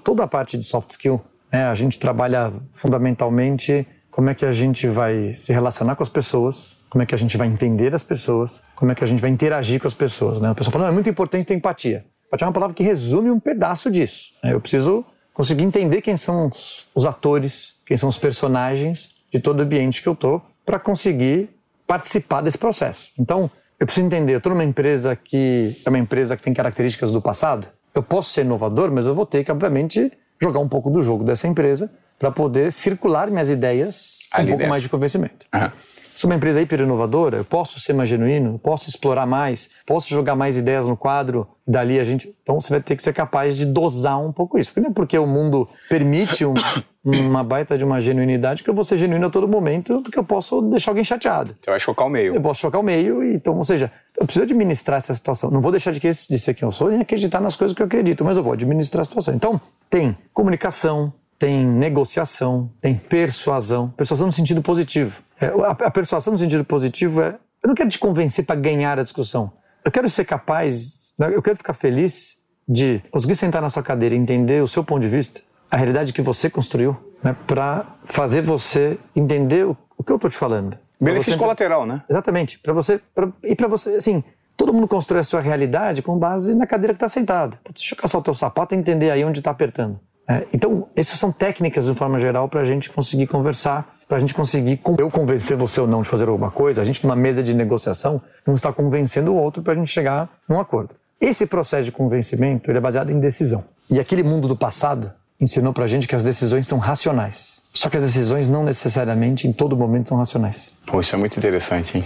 [0.03, 1.23] Toda a parte de soft skill,
[1.53, 3.87] né, a gente trabalha fundamentalmente
[4.17, 7.19] como é que a gente vai se relacionar com as pessoas, como é que a
[7.19, 10.41] gente vai entender as pessoas, como é que a gente vai interagir com as pessoas.
[10.41, 10.49] Né?
[10.49, 12.03] A pessoa fala, não, é muito importante ter empatia.
[12.27, 14.31] Empatia é uma palavra que resume um pedaço disso.
[14.43, 14.55] Né?
[14.55, 16.51] Eu preciso conseguir entender quem são
[16.95, 21.51] os, atores, quem são os personagens de todo o ambiente que eu tô, para conseguir
[21.87, 23.11] participar desse processo.
[23.19, 27.13] Então, eu preciso entender, eu estou numa empresa que é uma empresa que tem características
[27.13, 27.69] do passado.
[27.95, 31.23] Eu posso ser inovador, mas eu vou ter que, obviamente, jogar um pouco do jogo
[31.23, 35.47] dessa empresa para poder circular minhas ideias com um pouco mais de convencimento.
[35.55, 35.71] Uhum.
[36.17, 40.35] Sou uma empresa hiper inovadora, eu posso ser mais genuíno, posso explorar mais, posso jogar
[40.35, 42.35] mais ideias no quadro, dali a gente.
[42.43, 44.73] Então você vai ter que ser capaz de dosar um pouco isso.
[44.73, 46.55] Primeiro, porque o mundo permite um,
[47.05, 50.25] uma baita de uma genuinidade que eu vou ser genuíno a todo momento, porque eu
[50.25, 51.55] posso deixar alguém chateado.
[51.61, 52.35] Você vai chocar o meio.
[52.35, 55.51] Eu posso chocar o meio, então, ou seja, eu preciso administrar essa situação.
[55.51, 57.83] Não vou deixar de, que, de ser quem eu sou nem acreditar nas coisas que
[57.83, 59.35] eu acredito, mas eu vou administrar a situação.
[59.35, 63.91] Então, tem comunicação, tem negociação, tem persuasão.
[63.97, 65.23] Persuasão no sentido positivo.
[65.41, 69.03] É, a, persuasão no sentido positivo é: eu não quero te convencer para ganhar a
[69.03, 69.53] discussão.
[69.85, 72.37] Eu quero ser capaz, né, eu quero ficar feliz
[72.69, 76.13] de conseguir sentar na sua cadeira e entender o seu ponto de vista, a realidade
[76.13, 80.77] que você construiu, né, para fazer você entender o, o que eu estou te falando.
[81.01, 82.03] Benefício colateral, né?
[82.09, 82.59] Exatamente.
[82.59, 84.25] Para você pra, e para você, assim,
[84.57, 87.59] todo mundo constrói a sua realidade com base na cadeira que está sentada.
[87.73, 90.01] Deixa eu caçar o teu sapato e entender aí onde está apertando.
[90.29, 94.21] É, então, essas são técnicas, de forma geral, para a gente conseguir conversar, para a
[94.21, 96.81] gente conseguir eu convencer você ou não de fazer alguma coisa.
[96.81, 100.29] A gente, numa mesa de negociação, não está convencendo o outro para a gente chegar
[100.49, 100.95] num acordo.
[101.21, 103.65] Esse processo de convencimento ele é baseado em decisão.
[103.89, 107.63] E aquele mundo do passado ensinou para a gente que as decisões são racionais.
[107.73, 110.73] Só que as decisões não necessariamente, em todo momento, são racionais.
[110.87, 112.05] Pô, isso é muito interessante, hein?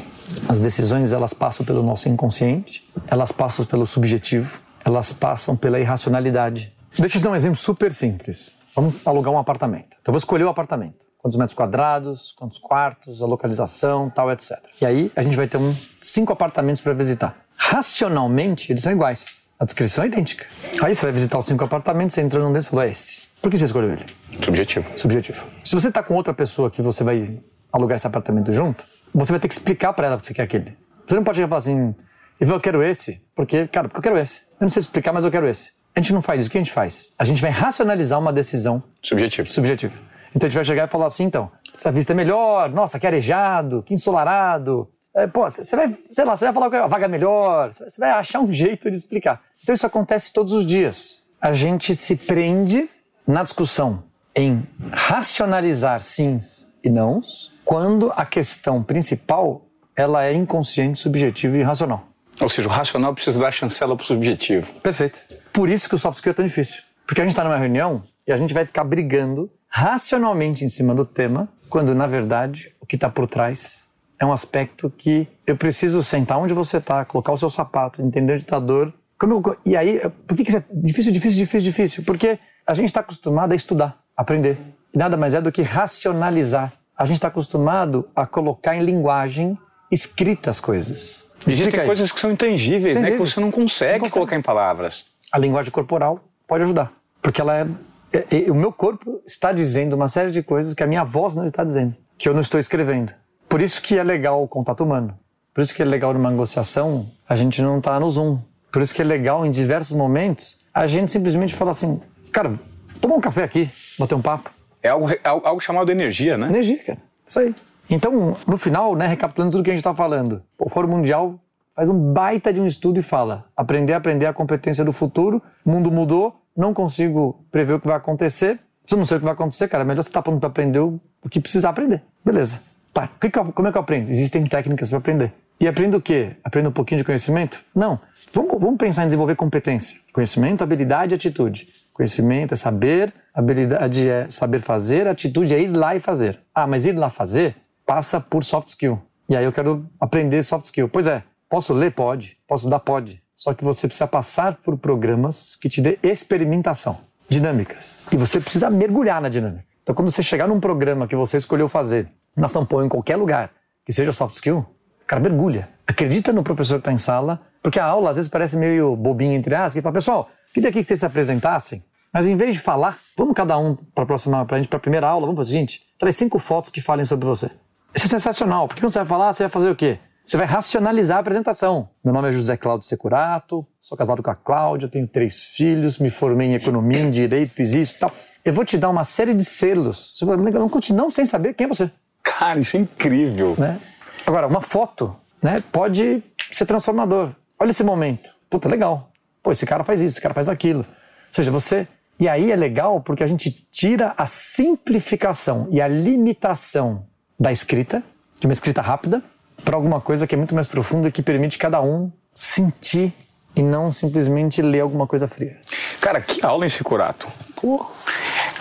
[0.48, 6.72] As decisões, elas passam pelo nosso inconsciente, elas passam pelo subjetivo, elas passam pela irracionalidade.
[6.98, 8.58] Deixa eu te dar um exemplo super simples.
[8.74, 9.96] Vamos alugar um apartamento.
[10.00, 10.96] Então, eu vou escolher o apartamento.
[11.18, 14.58] Quantos metros quadrados, quantos quartos, a localização, tal, etc.
[14.80, 17.36] E aí, a gente vai ter um, cinco apartamentos para visitar.
[17.56, 19.26] Racionalmente, eles são iguais.
[19.58, 20.46] A descrição é idêntica.
[20.82, 23.28] Aí você vai visitar os cinco apartamentos, você entrou num deles e falou, é esse.
[23.42, 24.06] Por que você escolheu ele?
[24.42, 24.90] Subjetivo.
[24.98, 25.44] Subjetivo.
[25.62, 27.38] Se você está com outra pessoa que você vai
[27.70, 28.82] alugar esse apartamento junto,
[29.14, 30.76] você vai ter que explicar para ela que você quer aquele.
[31.06, 31.94] Você não pode chegar e falar assim,
[32.40, 34.40] eu quero esse, porque, cara, porque eu quero esse.
[34.58, 35.72] Eu não sei explicar, mas eu quero esse.
[35.94, 36.48] A gente não faz isso.
[36.48, 37.10] O que a gente faz?
[37.18, 39.48] A gente vai racionalizar uma decisão subjetiva.
[39.48, 39.94] Subjetiva.
[40.34, 43.06] Então a gente vai chegar e falar assim, então, essa vista é melhor, nossa, que
[43.06, 44.88] arejado, que ensolarado.
[45.14, 48.00] É, pô, você vai, sei lá, você vai falar que a vaga é melhor, você
[48.00, 49.42] vai achar um jeito de explicar.
[49.62, 51.22] Então isso acontece todos os dias.
[51.40, 52.88] A gente se prende
[53.26, 61.56] na discussão em racionalizar sims e nãos, quando a questão principal ela é inconsciente, subjetiva
[61.58, 62.06] e racional.
[62.40, 64.72] Ou seja, o racional precisa dar chancela para o subjetivo.
[64.80, 65.20] Perfeito.
[65.52, 66.82] Por isso que o soft skill é tão difícil.
[67.06, 70.94] Porque a gente está numa reunião e a gente vai ficar brigando racionalmente em cima
[70.94, 75.56] do tema, quando na verdade o que está por trás é um aspecto que eu
[75.56, 78.92] preciso sentar onde você está, colocar o seu sapato, entender o ditador.
[79.22, 82.04] Eu, e aí, por que, que isso é difícil, difícil, difícil, difícil?
[82.04, 84.58] Porque a gente está acostumado a estudar, aprender.
[84.92, 86.72] E nada mais é do que racionalizar.
[86.96, 89.58] A gente está acostumado a colocar em linguagem
[89.90, 91.24] escrita as coisas.
[91.46, 93.10] Existem coisas que são intangíveis, intangíveis, né?
[93.12, 96.92] Que você não consegue, não consegue colocar em palavras a linguagem corporal pode ajudar.
[97.22, 97.66] Porque ela é,
[98.12, 101.36] é, é, o meu corpo está dizendo uma série de coisas que a minha voz
[101.36, 103.12] não está dizendo, que eu não estou escrevendo.
[103.48, 105.18] Por isso que é legal o contato humano.
[105.52, 108.38] Por isso que é legal numa negociação a gente não está no Zoom.
[108.72, 112.00] Por isso que é legal em diversos momentos a gente simplesmente falar assim,
[112.32, 112.58] cara,
[113.00, 114.50] toma um café aqui, bater um papo.
[114.82, 116.46] É algo, é algo chamado energia, né?
[116.48, 116.98] Energia, cara.
[117.26, 117.54] Isso aí.
[117.88, 121.38] Então, no final, né, recapitulando tudo que a gente está falando, o Fórum Mundial
[121.80, 125.90] faz um baita de um estudo e fala: aprender, aprender a competência do futuro, mundo
[125.90, 128.60] mudou, não consigo prever o que vai acontecer.
[128.84, 130.78] Se eu não sei o que vai acontecer, cara, melhor você tá pronto para aprender
[130.78, 132.02] o que precisa aprender.
[132.22, 132.60] Beleza.
[132.92, 133.08] Tá,
[133.54, 134.10] como é que eu aprendo?
[134.10, 135.32] Existem técnicas para aprender.
[135.58, 136.36] E aprendo o quê?
[136.44, 137.58] Aprendo um pouquinho de conhecimento?
[137.74, 137.98] Não.
[138.32, 139.98] Vamos, vamos pensar em desenvolver competência.
[140.12, 141.68] Conhecimento, habilidade e atitude.
[141.94, 146.40] Conhecimento é saber, habilidade é saber fazer, atitude é ir lá e fazer.
[146.54, 149.00] Ah, mas ir lá fazer passa por soft skill.
[149.28, 150.88] E aí eu quero aprender soft skill.
[150.88, 151.90] Pois é, Posso ler?
[151.90, 152.38] Pode.
[152.46, 152.78] Posso dar?
[152.78, 153.20] Pode.
[153.34, 157.98] Só que você precisa passar por programas que te dê experimentação, dinâmicas.
[158.12, 159.64] E você precisa mergulhar na dinâmica.
[159.82, 163.50] Então, quando você chegar num programa que você escolheu fazer, na Paulo, em qualquer lugar,
[163.84, 164.64] que seja soft skill,
[165.04, 165.68] cara, mergulha.
[165.88, 169.36] Acredita no professor que está em sala, porque a aula às vezes parece meio bobinha
[169.36, 171.82] entre aspas, que fala, pessoal, queria aqui que vocês se apresentassem,
[172.12, 175.22] mas em vez de falar, vamos cada um para a próxima, para a primeira aula,
[175.22, 177.50] vamos para o seguinte, traz cinco fotos que falem sobre você.
[177.92, 179.98] Isso é sensacional, porque quando você vai falar, você vai fazer o quê?
[180.30, 181.88] Você vai racionalizar a apresentação.
[182.04, 186.08] Meu nome é José Cláudio Securato, sou casado com a Cláudia, tenho três filhos, me
[186.08, 188.12] formei em economia, em direito, fiz isso e tal.
[188.44, 190.12] Eu vou te dar uma série de selos.
[190.14, 191.90] Você vai não continua sem saber quem é você.
[192.22, 193.56] Cara, isso é incrível.
[193.58, 193.80] Né?
[194.24, 197.32] Agora, uma foto né, pode ser transformador.
[197.58, 198.30] Olha esse momento.
[198.48, 199.10] Puta, legal.
[199.42, 200.86] Pô, esse cara faz isso, esse cara faz aquilo.
[200.86, 201.88] Ou seja, você
[202.20, 207.04] E aí é legal porque a gente tira a simplificação e a limitação
[207.36, 208.00] da escrita,
[208.38, 209.24] de uma escrita rápida,
[209.64, 213.12] para alguma coisa que é muito mais profunda e que permite cada um sentir
[213.54, 215.58] e não simplesmente ler alguma coisa fria.
[216.00, 217.26] Cara, que aula em Securato.
[217.56, 217.84] Pô,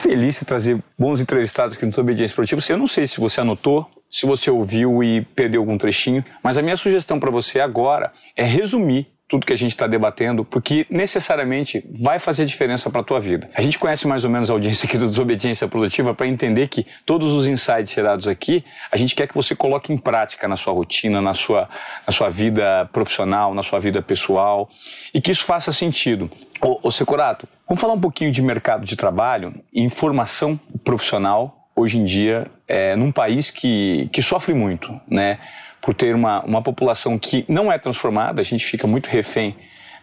[0.03, 2.61] delícia trazer bons entrevistados aqui no Desobediência Produtiva.
[2.69, 6.61] Eu não sei se você anotou, se você ouviu e perdeu algum trechinho, mas a
[6.61, 11.87] minha sugestão para você agora é resumir tudo que a gente está debatendo, porque necessariamente
[12.01, 13.47] vai fazer diferença para a tua vida.
[13.53, 16.85] A gente conhece mais ou menos a audiência aqui do Desobediência Produtiva para entender que
[17.05, 20.73] todos os insights gerados aqui, a gente quer que você coloque em prática na sua
[20.73, 21.69] rotina, na sua,
[22.07, 24.67] na sua vida profissional, na sua vida pessoal,
[25.13, 26.29] e que isso faça sentido.
[26.59, 31.99] Ô, ô Securato, vamos falar um pouquinho de mercado de trabalho e informação profissional hoje
[31.99, 35.39] em dia é, num país que, que sofre muito, né?
[35.81, 39.55] Por ter uma, uma população que não é transformada, a gente fica muito refém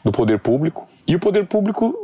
[0.04, 1.94] do poder público, e o poder público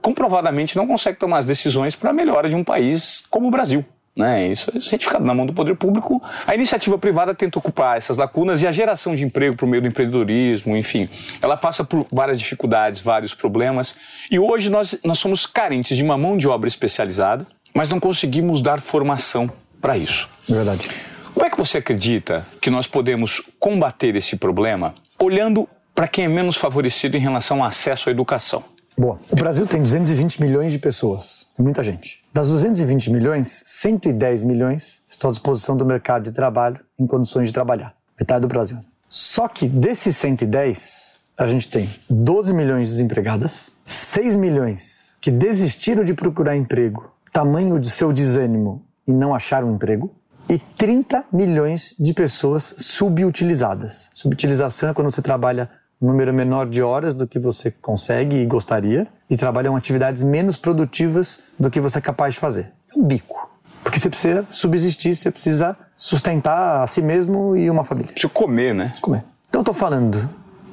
[0.00, 3.84] comprovadamente não consegue tomar as decisões para a melhora de um país como o Brasil.
[4.18, 4.48] Né?
[4.48, 6.20] Isso, a gente fica na mão do poder público.
[6.44, 9.86] A iniciativa privada tenta ocupar essas lacunas e a geração de emprego por meio do
[9.86, 11.08] empreendedorismo, enfim,
[11.40, 13.96] ela passa por várias dificuldades, vários problemas.
[14.28, 18.60] E hoje nós, nós somos carentes de uma mão de obra especializada, mas não conseguimos
[18.60, 19.48] dar formação
[19.80, 20.28] para isso.
[20.48, 20.90] Verdade.
[21.38, 26.28] Como é que você acredita que nós podemos combater esse problema olhando para quem é
[26.28, 28.64] menos favorecido em relação ao acesso à educação?
[28.98, 29.20] Boa.
[29.30, 32.24] O Brasil tem 220 milhões de pessoas, muita gente.
[32.34, 37.54] Das 220 milhões, 110 milhões estão à disposição do mercado de trabalho em condições de
[37.54, 37.94] trabalhar.
[38.18, 38.78] Metade do Brasil.
[39.08, 46.14] Só que desses 110, a gente tem 12 milhões desempregadas, 6 milhões que desistiram de
[46.14, 50.12] procurar emprego, tamanho de seu desânimo e não acharam um emprego,
[50.48, 54.10] e 30 milhões de pessoas subutilizadas.
[54.14, 58.46] Subutilização é quando você trabalha um número menor de horas do que você consegue e
[58.46, 62.72] gostaria e trabalha em atividades menos produtivas do que você é capaz de fazer.
[62.94, 63.48] É um bico.
[63.82, 68.12] Porque você precisa subsistir, você precisa sustentar a si mesmo e uma família.
[68.12, 68.92] Precisa comer, né?
[69.00, 69.24] Comer.
[69.48, 70.28] Então estou falando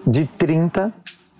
[0.06, 0.94] de 30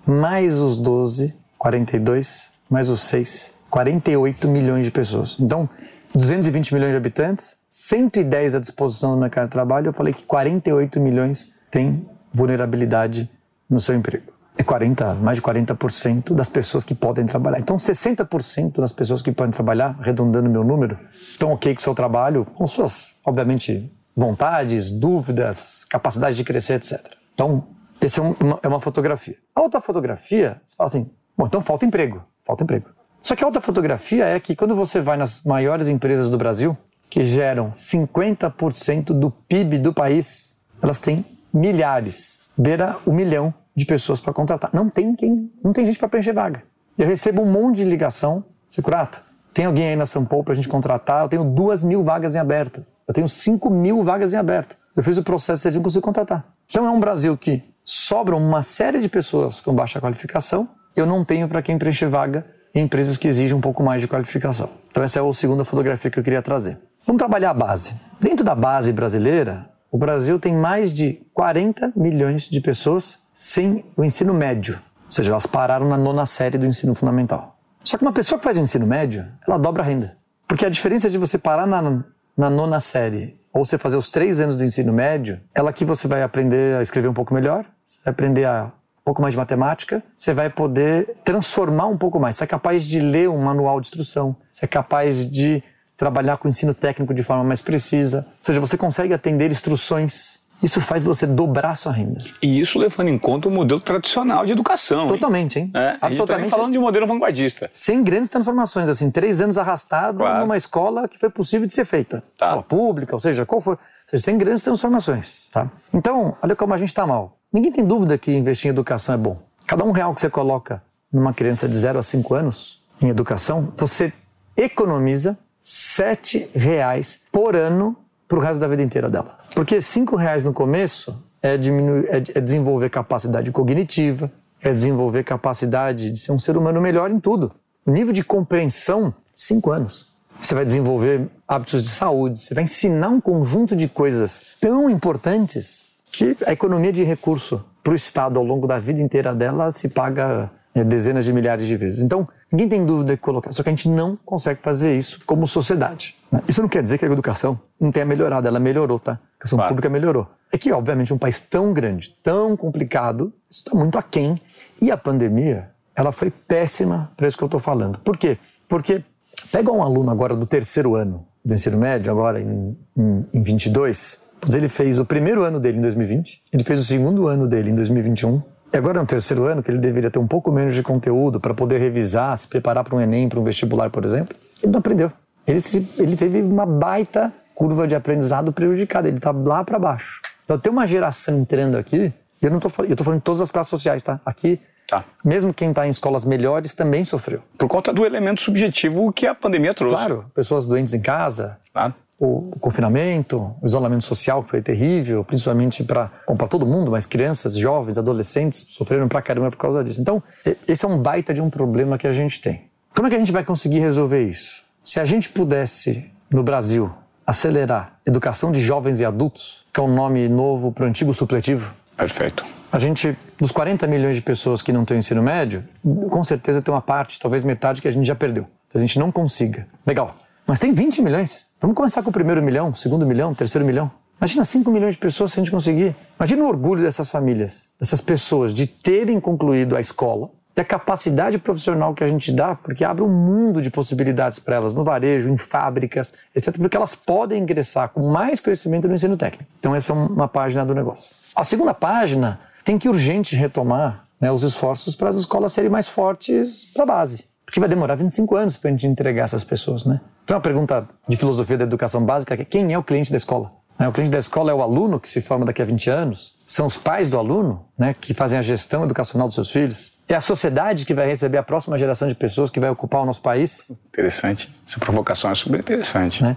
[0.06, 5.36] mais os 12, 42, mais os 6, 48 milhões de pessoas.
[5.38, 5.68] Então,
[6.14, 10.98] 220 milhões de habitantes, 110 à disposição do mercado de trabalho, eu falei que 48
[10.98, 13.30] milhões têm vulnerabilidade
[13.68, 14.32] no seu emprego.
[14.56, 17.58] É 40, mais de 40% das pessoas que podem trabalhar.
[17.58, 21.94] Então, 60% das pessoas que podem trabalhar, arredondando meu número, estão ok com o seu
[21.94, 26.98] trabalho, com suas, obviamente, vontades, dúvidas, capacidade de crescer, etc.
[27.34, 27.66] Então,
[28.00, 29.36] essa é, uma, é uma fotografia.
[29.54, 32.88] A outra fotografia, você fala assim, bom, então falta emprego, falta emprego.
[33.20, 36.74] Só que a outra fotografia é que quando você vai nas maiores empresas do Brasil,
[37.08, 44.20] que geram 50% do PIB do país, elas têm milhares, beira um milhão de pessoas
[44.20, 44.70] para contratar.
[44.72, 46.62] Não tem quem, não tem gente para preencher vaga.
[46.98, 50.56] Eu recebo um monte de ligação, Securato, tem alguém aí na São Paulo para a
[50.56, 51.22] gente contratar?
[51.22, 52.84] Eu tenho duas mil vagas em aberto.
[53.08, 54.76] Eu tenho cinco mil vagas em aberto.
[54.94, 56.44] Eu fiz o processo e não consigo contratar.
[56.68, 60.68] Então é um Brasil que sobram uma série de pessoas com baixa qualificação.
[60.94, 62.44] Eu não tenho para quem preencher vaga
[62.76, 64.68] em empresas que exigem um pouco mais de qualificação.
[64.90, 66.78] Então essa é a segunda fotografia que eu queria trazer.
[67.06, 67.94] Vamos trabalhar a base.
[68.20, 74.04] Dentro da base brasileira, o Brasil tem mais de 40 milhões de pessoas sem o
[74.04, 74.78] ensino médio.
[75.06, 77.58] Ou seja, elas pararam na nona série do ensino fundamental.
[77.82, 80.16] Só que uma pessoa que faz o ensino médio, ela dobra a renda.
[80.46, 82.04] Porque a diferença de você parar na,
[82.36, 86.06] na nona série ou você fazer os três anos do ensino médio, ela que você
[86.06, 88.70] vai aprender a escrever um pouco melhor, você vai aprender a
[89.06, 92.36] pouco mais de matemática, você vai poder transformar um pouco mais.
[92.36, 95.62] Você é capaz de ler um manual de instrução, você é capaz de
[95.96, 98.26] trabalhar com o ensino técnico de forma mais precisa.
[98.26, 100.44] Ou seja, você consegue atender instruções.
[100.60, 102.18] Isso faz você dobrar sua renda.
[102.42, 105.06] E isso levando em conta o modelo tradicional de educação.
[105.06, 105.70] Totalmente, hein?
[105.72, 106.50] É, tá Absolutamente.
[106.50, 107.70] falando de um modelo vanguardista.
[107.72, 110.40] Sem grandes transformações, assim, três anos arrastado claro.
[110.40, 112.24] numa escola que foi possível de ser feita.
[112.36, 112.46] Tá.
[112.46, 113.74] Escola pública, ou seja, qual for.
[113.74, 115.70] Ou seja, sem grandes transformações, tá?
[115.94, 117.35] Então, olha como a gente está mal.
[117.56, 119.38] Ninguém tem dúvida que investir em educação é bom.
[119.66, 123.72] Cada um real que você coloca numa criança de 0 a 5 anos em educação,
[123.74, 124.12] você
[124.54, 127.96] economiza sete reais por ano
[128.28, 129.38] para o resto da vida inteira dela.
[129.54, 136.10] Porque cinco reais no começo é, diminuir, é, é desenvolver capacidade cognitiva, é desenvolver capacidade
[136.10, 137.52] de ser um ser humano melhor em tudo.
[137.86, 140.06] Nível de compreensão, cinco anos.
[140.42, 145.85] Você vai desenvolver hábitos de saúde, você vai ensinar um conjunto de coisas tão importantes
[146.16, 149.86] que a economia de recurso para o Estado ao longo da vida inteira dela se
[149.86, 152.02] paga é, dezenas de milhares de vezes.
[152.02, 155.46] Então, ninguém tem dúvida de colocar, só que a gente não consegue fazer isso como
[155.46, 156.16] sociedade.
[156.32, 156.40] Né?
[156.48, 159.12] Isso não quer dizer que a educação não tenha melhorado, ela melhorou, tá?
[159.12, 159.68] A educação claro.
[159.68, 160.26] pública melhorou.
[160.50, 164.40] É que, obviamente, um país tão grande, tão complicado, está muito aquém.
[164.80, 167.98] E a pandemia, ela foi péssima para isso que eu estou falando.
[167.98, 168.38] Por quê?
[168.66, 169.04] Porque
[169.52, 174.18] pega um aluno agora do terceiro ano do ensino médio, agora em, em, em 22,
[174.54, 177.74] ele fez o primeiro ano dele em 2020, ele fez o segundo ano dele em
[177.74, 181.40] 2021, e agora no terceiro ano, que ele deveria ter um pouco menos de conteúdo
[181.40, 184.80] para poder revisar, se preparar para um Enem, para um vestibular, por exemplo, ele não
[184.80, 185.10] aprendeu.
[185.46, 190.20] Ele, se, ele teve uma baita curva de aprendizado prejudicada, ele está lá para baixo.
[190.44, 193.40] Então tem uma geração entrando aqui, eu não estou falando, eu estou falando de todas
[193.40, 194.20] as classes sociais, tá?
[194.26, 195.04] Aqui, tá.
[195.24, 197.40] mesmo quem está em escolas melhores também sofreu.
[197.56, 199.96] Por conta do elemento subjetivo que a pandemia trouxe.
[199.96, 205.84] Claro, pessoas doentes em casa, claro o, confinamento, o isolamento social que foi terrível, principalmente
[205.84, 210.00] para para todo mundo, mas crianças, jovens, adolescentes sofreram pra caramba por causa disso.
[210.00, 210.22] Então,
[210.66, 212.64] esse é um baita de um problema que a gente tem.
[212.94, 214.64] Como é que a gente vai conseguir resolver isso?
[214.82, 216.90] Se a gente pudesse, no Brasil,
[217.26, 221.70] acelerar educação de jovens e adultos, que é um nome novo para o antigo supletivo.
[221.96, 222.44] Perfeito.
[222.70, 225.64] A gente, dos 40 milhões de pessoas que não têm ensino médio,
[226.10, 228.46] com certeza tem uma parte, talvez metade, que a gente já perdeu.
[228.68, 229.66] Se a gente não consiga.
[229.86, 230.16] Legal.
[230.46, 231.45] Mas tem 20 milhões.
[231.58, 233.90] Vamos começar com o primeiro milhão, segundo milhão, terceiro milhão.
[234.20, 235.96] Imagina 5 milhões de pessoas se a gente conseguir.
[236.18, 241.38] Imagina o orgulho dessas famílias, dessas pessoas, de terem concluído a escola e a capacidade
[241.38, 245.30] profissional que a gente dá, porque abre um mundo de possibilidades para elas, no varejo,
[245.30, 249.50] em fábricas, etc., porque elas podem ingressar com mais conhecimento no ensino técnico.
[249.58, 251.14] Então, essa é uma página do negócio.
[251.34, 255.88] A segunda página tem que urgente retomar né, os esforços para as escolas serem mais
[255.88, 257.24] fortes para a base.
[257.46, 260.00] Porque vai demorar 25 anos para a gente entregar essas pessoas, né?
[260.24, 263.52] Então, a pergunta de filosofia da educação básica é quem é o cliente da escola?
[263.78, 266.34] Né, o cliente da escola é o aluno que se forma daqui a 20 anos?
[266.44, 269.92] São os pais do aluno, né, que fazem a gestão educacional dos seus filhos?
[270.08, 273.04] É a sociedade que vai receber a próxima geração de pessoas que vai ocupar o
[273.04, 273.70] nosso país?
[273.88, 274.52] Interessante.
[274.66, 276.22] Essa provocação é super interessante.
[276.22, 276.36] Né?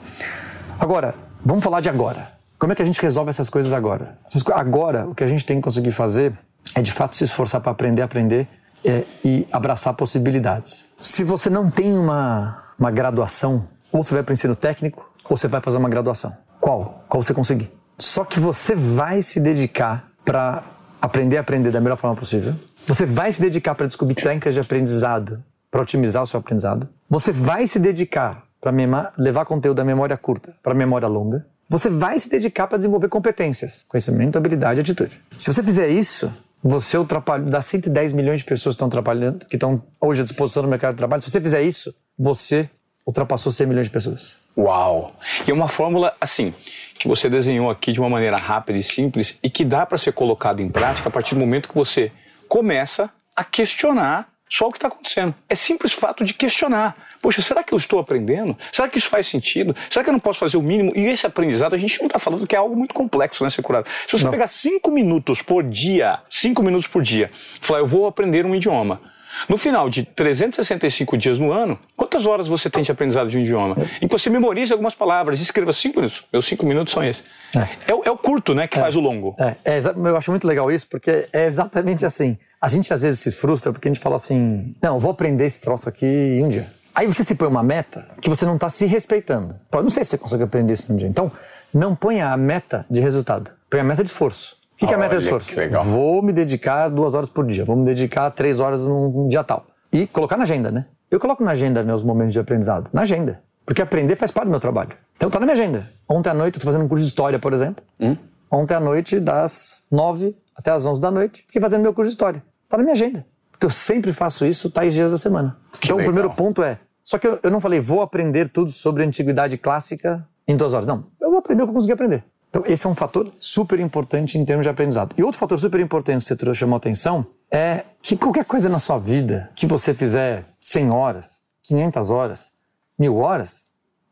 [0.80, 2.32] Agora, vamos falar de agora.
[2.58, 4.18] Como é que a gente resolve essas coisas agora?
[4.54, 6.34] Agora, o que a gente tem que conseguir fazer
[6.76, 8.48] é, de fato, se esforçar para aprender, aprender
[8.84, 10.90] é, e abraçar possibilidades.
[10.98, 15.38] Se você não tem uma, uma graduação ou você vai para o ensino técnico, ou
[15.38, 16.36] você vai fazer uma graduação.
[16.60, 17.04] Qual?
[17.08, 17.72] Qual você conseguir.
[17.98, 20.64] Só que você vai se dedicar para
[21.02, 22.54] aprender a aprender da melhor forma possível.
[22.88, 26.88] Você vai se dedicar para descobrir técnicas de aprendizado, para otimizar o seu aprendizado.
[27.10, 28.72] Você vai se dedicar para
[29.18, 31.46] levar conteúdo da memória curta para memória longa.
[31.70, 35.22] Você vai se dedicar para desenvolver competências, conhecimento, habilidade e atitude.
[35.38, 36.32] Se você fizer isso,
[36.64, 40.64] você ultrapassa das 110 milhões de pessoas que estão trabalhando, que estão hoje à disposição
[40.64, 41.22] no mercado de trabalho.
[41.22, 42.70] Se você fizer isso, você
[43.06, 44.38] ultrapassou 100 milhões de pessoas.
[44.58, 45.16] Uau!
[45.48, 46.54] E é uma fórmula assim
[46.96, 50.12] que você desenhou aqui de uma maneira rápida e simples e que dá para ser
[50.12, 52.12] colocado em prática a partir do momento que você
[52.48, 55.36] começa a questionar só o que está acontecendo.
[55.48, 56.98] É simples fato de questionar.
[57.22, 58.58] Poxa, será que eu estou aprendendo?
[58.72, 59.76] Será que isso faz sentido?
[59.90, 60.92] Será que eu não posso fazer o mínimo?
[60.96, 63.62] E esse aprendizado, a gente não está falando que é algo muito complexo, né, ser
[63.62, 63.88] curado.
[64.08, 64.32] Se você não.
[64.32, 67.32] pegar cinco minutos por dia, cinco minutos por dia,
[67.62, 69.00] falar, eu vou aprender um idioma.
[69.48, 73.42] No final de 365 dias no ano, quantas horas você tem de aprendizado de um
[73.42, 73.76] idioma?
[74.02, 76.24] E que você memorize algumas palavras, escreva cinco minutos.
[76.32, 77.24] Meus cinco minutos são esses.
[77.56, 79.36] É, é, é o curto, né, que é, faz o longo.
[79.40, 82.38] É, é eu acho muito legal isso, porque é exatamente assim.
[82.62, 85.62] A gente às vezes se frustra porque a gente fala assim: não, vou aprender esse
[85.62, 86.72] troço aqui em um dia.
[86.94, 89.56] Aí você se põe uma meta que você não está se respeitando.
[89.72, 91.08] Não sei se você consegue aprender isso em um dia.
[91.08, 91.32] Então,
[91.74, 94.59] não ponha a meta de resultado, ponha a meta de esforço.
[94.80, 95.52] O que, que é a meta de esforço?
[95.84, 99.66] Vou me dedicar duas horas por dia, vou me dedicar três horas num dia tal.
[99.92, 100.86] E colocar na agenda, né?
[101.12, 102.90] Eu coloco na agenda meus momentos de aprendizado.
[102.94, 103.44] Na agenda.
[103.66, 104.92] Porque aprender faz parte do meu trabalho.
[105.18, 105.92] Então tá na minha agenda.
[106.08, 107.84] Ontem à noite eu tô fazendo um curso de história, por exemplo.
[108.00, 108.16] Hum?
[108.50, 112.14] Ontem à noite, das nove até as onze da noite, fiquei fazendo meu curso de
[112.14, 112.42] história.
[112.70, 113.26] Tá na minha agenda.
[113.52, 115.58] Porque eu sempre faço isso tais dias da semana.
[115.74, 116.10] Que então legal.
[116.10, 116.80] o primeiro ponto é.
[117.04, 120.74] Só que eu, eu não falei, vou aprender tudo sobre a antiguidade clássica em duas
[120.74, 120.86] horas.
[120.86, 121.06] Não.
[121.20, 122.24] Eu vou aprender o que eu consegui aprender.
[122.50, 125.14] Então, esse é um fator super importante em termos de aprendizado.
[125.18, 128.80] E outro fator super importante que você trouxe, chamou atenção, é que qualquer coisa na
[128.80, 132.54] sua vida que você fizer 100 horas, 500 horas,
[132.98, 133.66] mil horas,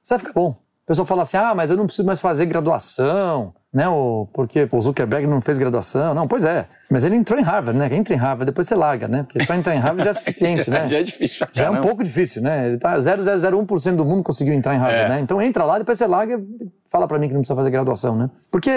[0.04, 0.56] você vai ficar bom.
[0.88, 3.90] Pessoal fala assim, ah, mas eu não preciso mais fazer graduação, né?
[3.90, 6.14] O, porque o Zuckerberg não fez graduação.
[6.14, 6.66] Não, pois é.
[6.90, 7.94] Mas ele entrou em Harvard, né?
[7.94, 9.24] Entra em Harvard, depois você larga, né?
[9.24, 10.88] Porque só entrar em Harvard já é suficiente, né?
[10.90, 11.46] já é difícil.
[11.52, 12.68] Já é um pouco difícil, né?
[12.68, 15.10] Ele tá 0,001% do mundo conseguiu entrar em Harvard, é.
[15.10, 15.20] né?
[15.20, 18.16] Então entra lá, depois você larga e fala para mim que não precisa fazer graduação,
[18.16, 18.30] né?
[18.50, 18.72] Porque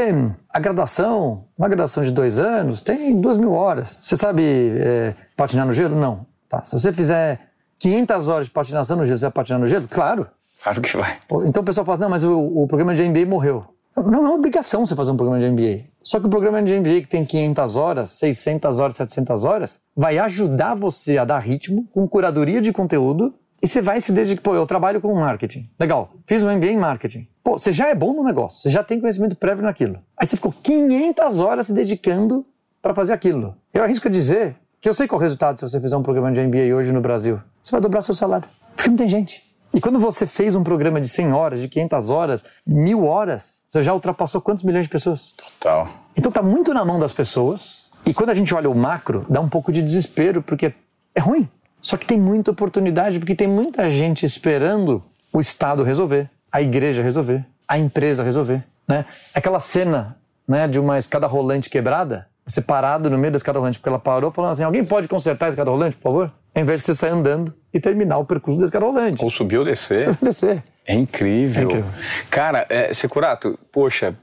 [0.53, 3.97] a graduação, uma graduação de dois anos, tem duas mil horas.
[4.01, 4.43] Você sabe
[4.81, 5.95] é, patinar no gelo?
[5.95, 6.27] Não.
[6.49, 6.65] Tá.
[6.65, 7.39] Se você fizer
[7.79, 9.87] 500 horas de patinação no gelo, você vai patinar no gelo?
[9.89, 10.27] Claro.
[10.63, 11.19] Claro que vai.
[11.47, 13.65] Então o pessoal fala assim, não, mas o, o programa de MBA morreu.
[13.97, 15.85] Não é uma obrigação você fazer um programa de MBA.
[16.03, 20.19] Só que o programa de MBA que tem 500 horas, 600 horas, 700 horas, vai
[20.19, 24.43] ajudar você a dar ritmo com curadoria de conteúdo e você vai se dedicar.
[24.43, 25.69] Pô, eu trabalho com marketing.
[25.79, 27.29] Legal, fiz um MBA em marketing.
[27.43, 29.99] Pô, você já é bom no negócio, você já tem conhecimento prévio naquilo.
[30.17, 32.47] Aí você ficou 500 horas se dedicando
[32.81, 33.55] para fazer aquilo.
[33.75, 36.33] Eu arrisco dizer que eu sei qual é o resultado se você fizer um programa
[36.33, 37.39] de MBA hoje no Brasil.
[37.61, 38.49] Você vai dobrar seu salário.
[38.75, 39.50] Porque não tem gente.
[39.73, 43.83] E quando você fez um programa de 100 horas, de 500 horas, mil horas, você
[43.83, 45.33] já ultrapassou quantos milhões de pessoas?
[45.33, 45.89] Total.
[46.17, 47.91] Então tá muito na mão das pessoas.
[48.05, 50.75] E quando a gente olha o macro, dá um pouco de desespero, porque
[51.15, 51.49] é ruim.
[51.81, 55.03] Só que tem muita oportunidade, porque tem muita gente esperando
[55.33, 58.65] o Estado resolver, a igreja resolver, a empresa resolver.
[58.89, 59.05] Né?
[59.33, 60.17] Aquela cena
[60.49, 64.01] né, de uma escada rolante quebrada, você parado no meio da escada rolante, porque ela
[64.01, 66.33] parou falando assim: alguém pode consertar a escada rolante, por favor?
[66.55, 69.25] Ao invés de você sair andando e terminar o percurso da escada rolante.
[69.25, 70.17] Ou subir ou descer.
[70.23, 70.63] descer.
[70.87, 71.61] É incrível.
[71.61, 71.91] É incrível.
[72.29, 74.17] Cara, é, Securato, poxa,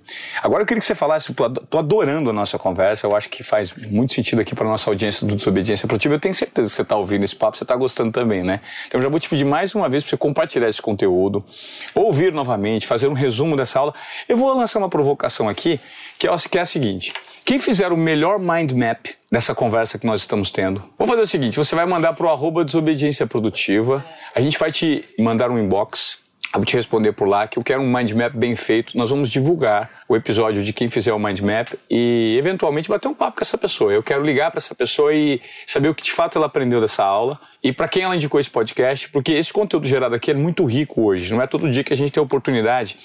[0.43, 1.33] agora eu queria que você falasse,
[1.69, 5.25] tô adorando a nossa conversa, eu acho que faz muito sentido aqui para nossa audiência
[5.25, 8.11] do Desobediência Produtiva, eu tenho certeza que você está ouvindo esse papo, você está gostando
[8.11, 8.59] também, né?
[8.85, 11.41] Então já vou te pedir mais uma vez para você compartilhar esse conteúdo,
[11.95, 13.93] ouvir novamente, fazer um resumo dessa aula.
[14.27, 15.79] Eu vou lançar uma provocação aqui,
[16.19, 17.13] que é, que é a seguinte,
[17.47, 21.27] quem fizer o melhor mind map dessa conversa que nós estamos tendo, vamos fazer o
[21.27, 23.36] seguinte: você vai mandar para o arroba desobediência produtiva,
[24.33, 26.19] a gente vai te mandar um inbox
[26.57, 28.97] vou te responder por lá que eu quero um mind map bem feito.
[28.97, 33.13] Nós vamos divulgar o episódio de quem fizer o mind map e eventualmente bater um
[33.13, 33.91] papo com essa pessoa.
[33.91, 37.03] Eu quero ligar para essa pessoa e saber o que de fato ela aprendeu dessa
[37.03, 40.65] aula e para quem ela indicou esse podcast, porque esse conteúdo gerado aqui é muito
[40.65, 41.31] rico hoje.
[41.31, 42.97] Não é todo dia que a gente tem a oportunidade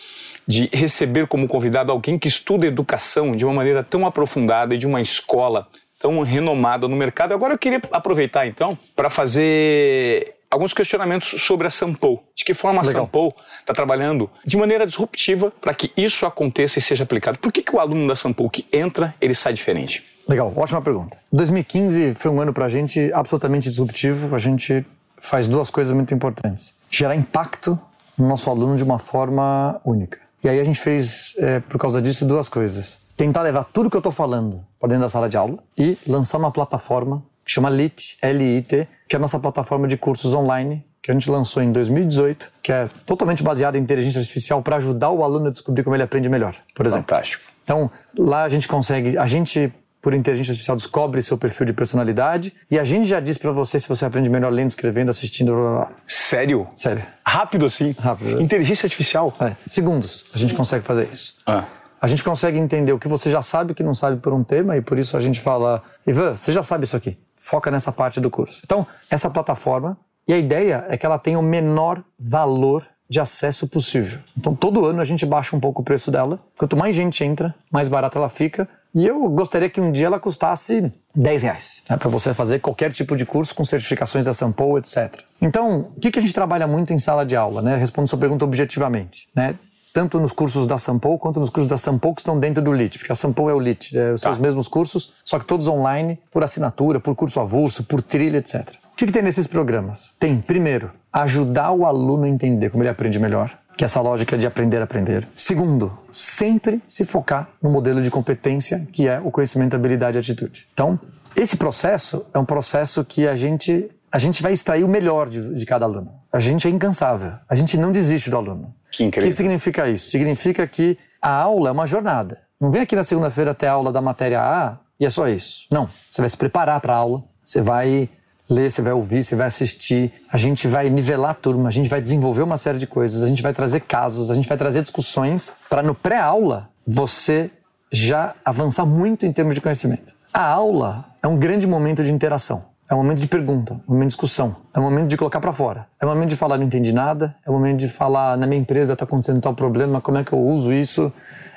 [0.47, 4.87] de receber como convidado alguém que estuda educação de uma maneira tão aprofundada e de
[4.87, 5.69] uma escola
[6.03, 7.33] tão renomada no mercado.
[7.33, 12.23] Agora eu queria aproveitar então para fazer alguns questionamentos sobre a Sampo.
[12.35, 16.83] De que forma a Sampo está trabalhando de maneira disruptiva para que isso aconteça e
[16.83, 17.39] seja aplicado?
[17.39, 20.05] Por que, que o aluno da Sampo que entra, ele sai diferente?
[20.29, 21.17] Legal, ótima pergunta.
[21.33, 24.35] 2015 foi um ano para a gente absolutamente disruptivo.
[24.35, 24.85] A gente
[25.19, 26.75] faz duas coisas muito importantes.
[26.91, 27.79] Gerar impacto
[28.19, 30.19] no nosso aluno de uma forma única.
[30.45, 32.99] E aí a gente fez, é, por causa disso, duas coisas.
[33.17, 36.39] Tentar levar tudo que eu estou falando para dentro da sala de aula e lançar
[36.39, 41.11] uma plataforma que chama LIT, L-I-T, que é a nossa plataforma de cursos online, que
[41.11, 45.25] a gente lançou em 2018, que é totalmente baseada em inteligência artificial para ajudar o
[45.25, 47.05] aluno a descobrir como ele aprende melhor, por exemplo.
[47.09, 47.43] Fantástico.
[47.65, 52.53] Então, lá a gente consegue, a gente por inteligência artificial descobre seu perfil de personalidade
[52.69, 55.55] e a gente já diz para você se você aprende melhor lendo, escrevendo, assistindo.
[55.55, 55.91] Blá, blá.
[56.05, 56.67] Sério?
[56.75, 57.03] Sério.
[57.25, 57.95] Rápido assim?
[57.97, 58.43] Rápido.
[58.43, 59.33] Inteligência artificial?
[59.41, 59.55] É.
[59.65, 61.37] Segundos a gente consegue fazer isso.
[61.47, 61.67] Ah.
[62.03, 64.35] A gente consegue entender o que você já sabe e o que não sabe por
[64.35, 67.73] um tema e por isso a gente fala, Ivan, você já sabe isso aqui foca
[67.73, 68.61] nessa parte do curso.
[68.65, 73.67] Então, essa plataforma, e a ideia é que ela tenha o menor valor de acesso
[73.67, 74.21] possível.
[74.39, 76.39] Então, todo ano a gente baixa um pouco o preço dela.
[76.57, 78.69] Quanto mais gente entra, mais barata ela fica.
[78.95, 82.93] E eu gostaria que um dia ela custasse 10 reais, né, para você fazer qualquer
[82.93, 85.21] tipo de curso com certificações da Sampo, etc.
[85.41, 87.61] Então, o que, que a gente trabalha muito em sala de aula?
[87.61, 87.77] Né?
[87.77, 89.29] Respondo sua pergunta objetivamente.
[89.35, 89.57] Né?
[89.93, 92.99] Tanto nos cursos da Sampo quanto nos cursos da Sampo que estão dentro do LIT,
[92.99, 94.37] porque a Sampo é o LIT, é, são tá.
[94.37, 98.69] os mesmos cursos, só que todos online, por assinatura, por curso avulso, por trilha, etc.
[98.93, 100.15] O que, que tem nesses programas?
[100.19, 104.37] Tem, primeiro, ajudar o aluno a entender como ele aprende melhor, que é essa lógica
[104.37, 105.27] de aprender a aprender.
[105.35, 110.67] Segundo, sempre se focar no modelo de competência, que é o conhecimento, habilidade e atitude.
[110.73, 110.99] Então,
[111.35, 115.55] esse processo é um processo que a gente a gente vai extrair o melhor de,
[115.55, 116.13] de, cada aluno.
[116.33, 117.33] A gente é incansável.
[117.49, 118.75] A gente não desiste do aluno.
[118.91, 119.29] Que incrível.
[119.29, 120.09] O que significa isso?
[120.09, 122.41] Significa que a aula é uma jornada.
[122.61, 125.67] Não vem aqui na segunda-feira até a aula da matéria A e é só isso.
[125.71, 125.89] Não.
[126.09, 128.09] Você vai se preparar para a aula, você vai
[128.49, 130.13] ler, você vai ouvir, você vai assistir.
[130.31, 133.29] A gente vai nivelar a turma, a gente vai desenvolver uma série de coisas, a
[133.29, 137.51] gente vai trazer casos, a gente vai trazer discussões para no pré-aula você
[137.91, 140.15] já avançar muito em termos de conhecimento.
[140.33, 142.72] A aula é um grande momento de interação.
[142.93, 145.51] É um momento de pergunta, um momento de discussão, é um momento de colocar para
[145.51, 145.87] fora.
[145.99, 148.61] É um momento de falar não entendi nada, é um momento de falar na minha
[148.61, 151.11] empresa está acontecendo tal problema, como é que eu uso isso?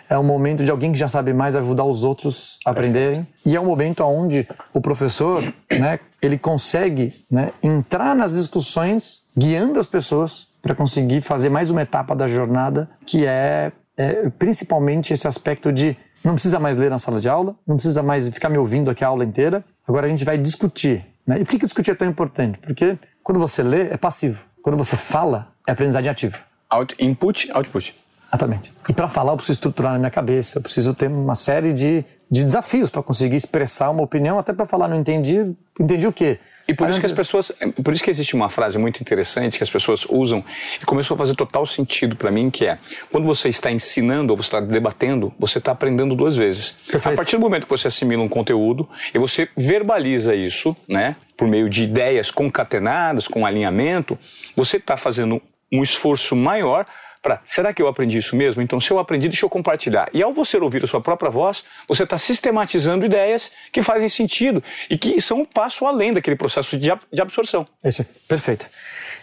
[0.09, 3.27] É um momento de alguém que já sabe mais ajudar os outros a aprenderem.
[3.45, 5.43] E é um momento onde o professor,
[5.77, 11.81] né, ele consegue né, entrar nas discussões guiando as pessoas para conseguir fazer mais uma
[11.81, 16.97] etapa da jornada, que é, é principalmente esse aspecto de não precisa mais ler na
[16.97, 19.65] sala de aula, não precisa mais ficar me ouvindo aqui a aula inteira.
[19.85, 21.39] Agora a gente vai discutir né?
[21.39, 22.57] E por que discutir é tão importante?
[22.59, 24.43] Porque quando você lê, é passivo.
[24.61, 26.37] Quando você fala, é aprendizagem ativa.
[26.69, 27.95] Out, input, output.
[28.27, 28.73] Exatamente.
[28.89, 32.03] E para falar, eu preciso estruturar na minha cabeça, eu preciso ter uma série de,
[32.29, 36.39] de desafios para conseguir expressar uma opinião, até para falar, não entendi, entendi o quê?
[36.67, 37.51] E por isso que as pessoas,
[37.83, 40.43] por isso que existe uma frase muito interessante que as pessoas usam
[40.81, 42.79] e começou a fazer total sentido para mim, que é
[43.11, 46.71] quando você está ensinando ou você está debatendo, você está aprendendo duas vezes.
[46.89, 47.13] Perfeito.
[47.13, 51.47] A partir do momento que você assimila um conteúdo e você verbaliza isso, né, por
[51.47, 54.17] meio de ideias concatenadas, com alinhamento,
[54.55, 55.41] você está fazendo
[55.71, 56.85] um esforço maior
[57.25, 58.61] para será que eu aprendi isso mesmo?
[58.61, 60.07] Então, se eu aprendi, deixa eu compartilhar.
[60.13, 64.63] E ao você ouvir a sua própria voz, você está sistematizando ideias que fazem sentido
[64.87, 67.65] e que são um passo além daquele processo de, de absorção.
[67.83, 68.67] Isso, perfeito.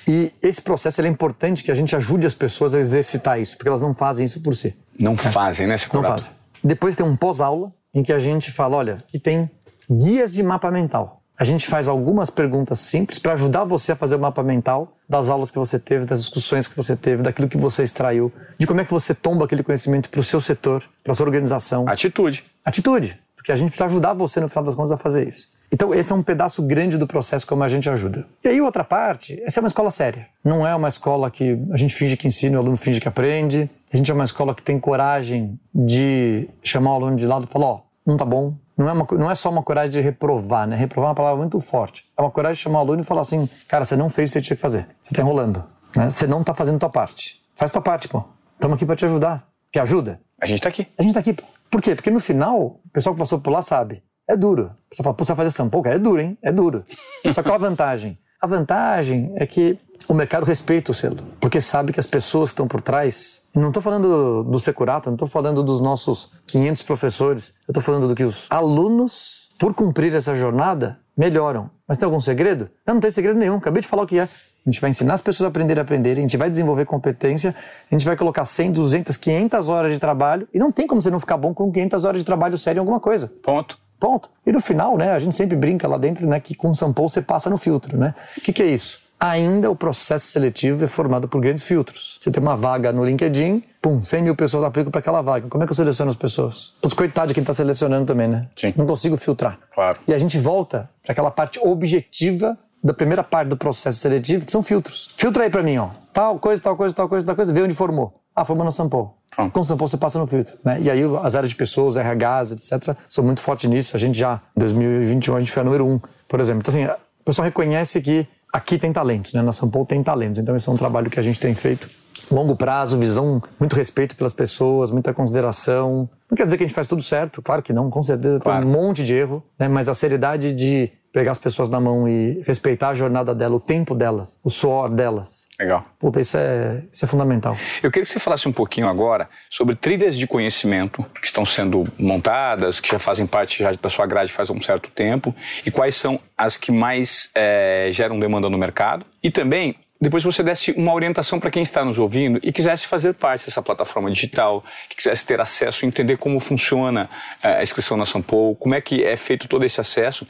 [0.09, 3.69] E esse processo é importante que a gente ajude as pessoas a exercitar isso, porque
[3.69, 4.75] elas não fazem isso por si.
[4.99, 5.17] Não é.
[5.17, 6.33] fazem, né, Não fazem.
[6.65, 9.49] Depois tem um pós-aula em que a gente fala, olha, que tem
[9.89, 11.22] guias de mapa mental.
[11.39, 15.29] A gente faz algumas perguntas simples para ajudar você a fazer o mapa mental das
[15.29, 18.81] aulas que você teve, das discussões que você teve, daquilo que você extraiu, de como
[18.81, 21.89] é que você tomba aquele conhecimento para o seu setor, para a sua organização.
[21.89, 22.45] Atitude.
[22.65, 23.19] Atitude.
[23.35, 25.49] Porque a gente precisa ajudar você, no final das contas, a fazer isso.
[25.73, 28.27] Então, esse é um pedaço grande do processo como a gente ajuda.
[28.45, 30.29] E aí, outra parte, essa é uma escola séria.
[30.45, 33.71] Não é uma escola que a gente finge que ensina, o aluno finge que aprende.
[33.91, 37.53] A gente é uma escola que tem coragem de chamar o aluno de lado e
[37.53, 40.01] falar: ó, oh, não tá bom, não é, uma, não é só uma coragem de
[40.01, 40.77] reprovar, né?
[40.77, 42.05] Reprovar é uma palavra muito forte.
[42.17, 44.33] É uma coragem de chamar o aluno e falar assim, cara, você não fez o
[44.33, 44.87] que você tinha que fazer.
[45.01, 45.65] Você está enrolando.
[45.95, 46.09] Né?
[46.11, 47.41] Você não está fazendo a tua parte.
[47.55, 48.25] Faz tua parte, pô.
[48.55, 49.47] Estamos aqui para te ajudar.
[49.71, 50.21] Que ajuda?
[50.41, 50.87] A gente está aqui.
[50.99, 51.37] A gente está aqui.
[51.71, 51.95] Por quê?
[51.95, 54.03] Porque no final, o pessoal que passou por lá sabe.
[54.29, 54.71] É duro.
[54.89, 55.71] Pessoal fala, pô, você vai fazer?
[55.83, 56.39] Cara, é duro, hein?
[56.43, 56.85] É duro.
[57.33, 58.19] Só que qual a vantagem?
[58.43, 59.79] A vantagem é que
[60.09, 63.41] o mercado respeita o selo, porque sabe que as pessoas estão por trás.
[63.55, 68.09] Não estou falando do Securato, não estou falando dos nossos 500 professores, eu estou falando
[68.09, 71.71] do que os alunos, por cumprir essa jornada, melhoram.
[71.87, 72.69] Mas tem algum segredo?
[72.85, 74.25] Não, não tem segredo nenhum, acabei de falar o que é.
[74.25, 74.29] A
[74.69, 77.55] gente vai ensinar as pessoas a aprender a aprender, a gente vai desenvolver competência,
[77.89, 81.13] a gente vai colocar 100, 200, 500 horas de trabalho e não tem como você
[81.13, 83.33] não ficar bom com 500 horas de trabalho sério em alguma coisa.
[83.41, 83.79] Ponto.
[84.03, 84.29] Ponto.
[84.45, 87.23] E no final, né, a gente sempre brinca lá dentro, né, que com sample você
[87.23, 88.13] passa no filtro, né?
[88.37, 89.01] O que, que é isso?
[89.21, 92.19] Ainda o processo seletivo é formado por grandes filtros.
[92.21, 95.47] Você tem uma vaga no LinkedIn, pum, 100 mil pessoas aplicam para aquela vaga.
[95.49, 96.75] Como é que eu seleciono as pessoas?
[96.83, 98.49] Putz, coitado de quem está selecionando também, né?
[98.57, 98.75] Sim.
[98.77, 99.57] Não consigo filtrar.
[99.73, 100.01] Claro.
[100.09, 104.51] E a gente volta para aquela parte objetiva da primeira parte do processo seletivo, que
[104.51, 105.11] são filtros.
[105.17, 105.91] Filtra aí para mim, ó.
[106.13, 108.21] Tal coisa, tal coisa, tal coisa, tal coisa, vê onde formou.
[108.35, 109.09] Ah, formou no Sample.
[109.51, 110.59] Com o Sample você passa no filtro.
[110.63, 110.81] Né?
[110.83, 113.97] E aí as áreas de pessoas, RHs, etc., são muito fortes nisso.
[113.97, 115.99] A gente já, em 2021, a gente foi a número um,
[116.29, 116.61] por exemplo.
[116.61, 119.41] Então, assim, o pessoal reconhece que aqui tem talentos, né?
[119.41, 120.39] Na Sample tem talentos.
[120.39, 121.89] Então, esse é um trabalho que a gente tem feito.
[122.31, 126.09] Longo prazo, visão, muito respeito pelas pessoas, muita consideração.
[126.31, 128.61] Não quer dizer que a gente faz tudo certo, claro que não, com certeza claro.
[128.61, 129.69] tem um monte de erro, né?
[129.69, 133.61] mas a seriedade de pegar as pessoas na mão e respeitar a jornada dela, o
[133.61, 135.47] tempo delas, o suor delas.
[135.61, 135.85] Legal.
[136.01, 137.55] Puta, isso é, isso é fundamental.
[137.83, 141.85] Eu queria que você falasse um pouquinho agora sobre trilhas de conhecimento que estão sendo
[141.99, 145.35] montadas, que já fazem parte já da sua grade faz um certo tempo,
[145.67, 149.05] e quais são as que mais é, geram demanda no mercado.
[149.23, 153.15] E também depois você desse uma orientação para quem está nos ouvindo e quisesse fazer
[153.15, 157.09] parte dessa plataforma digital, que quisesse ter acesso, entender como funciona
[157.41, 160.27] eh, a inscrição na Sampo, como é que é feito todo esse acesso,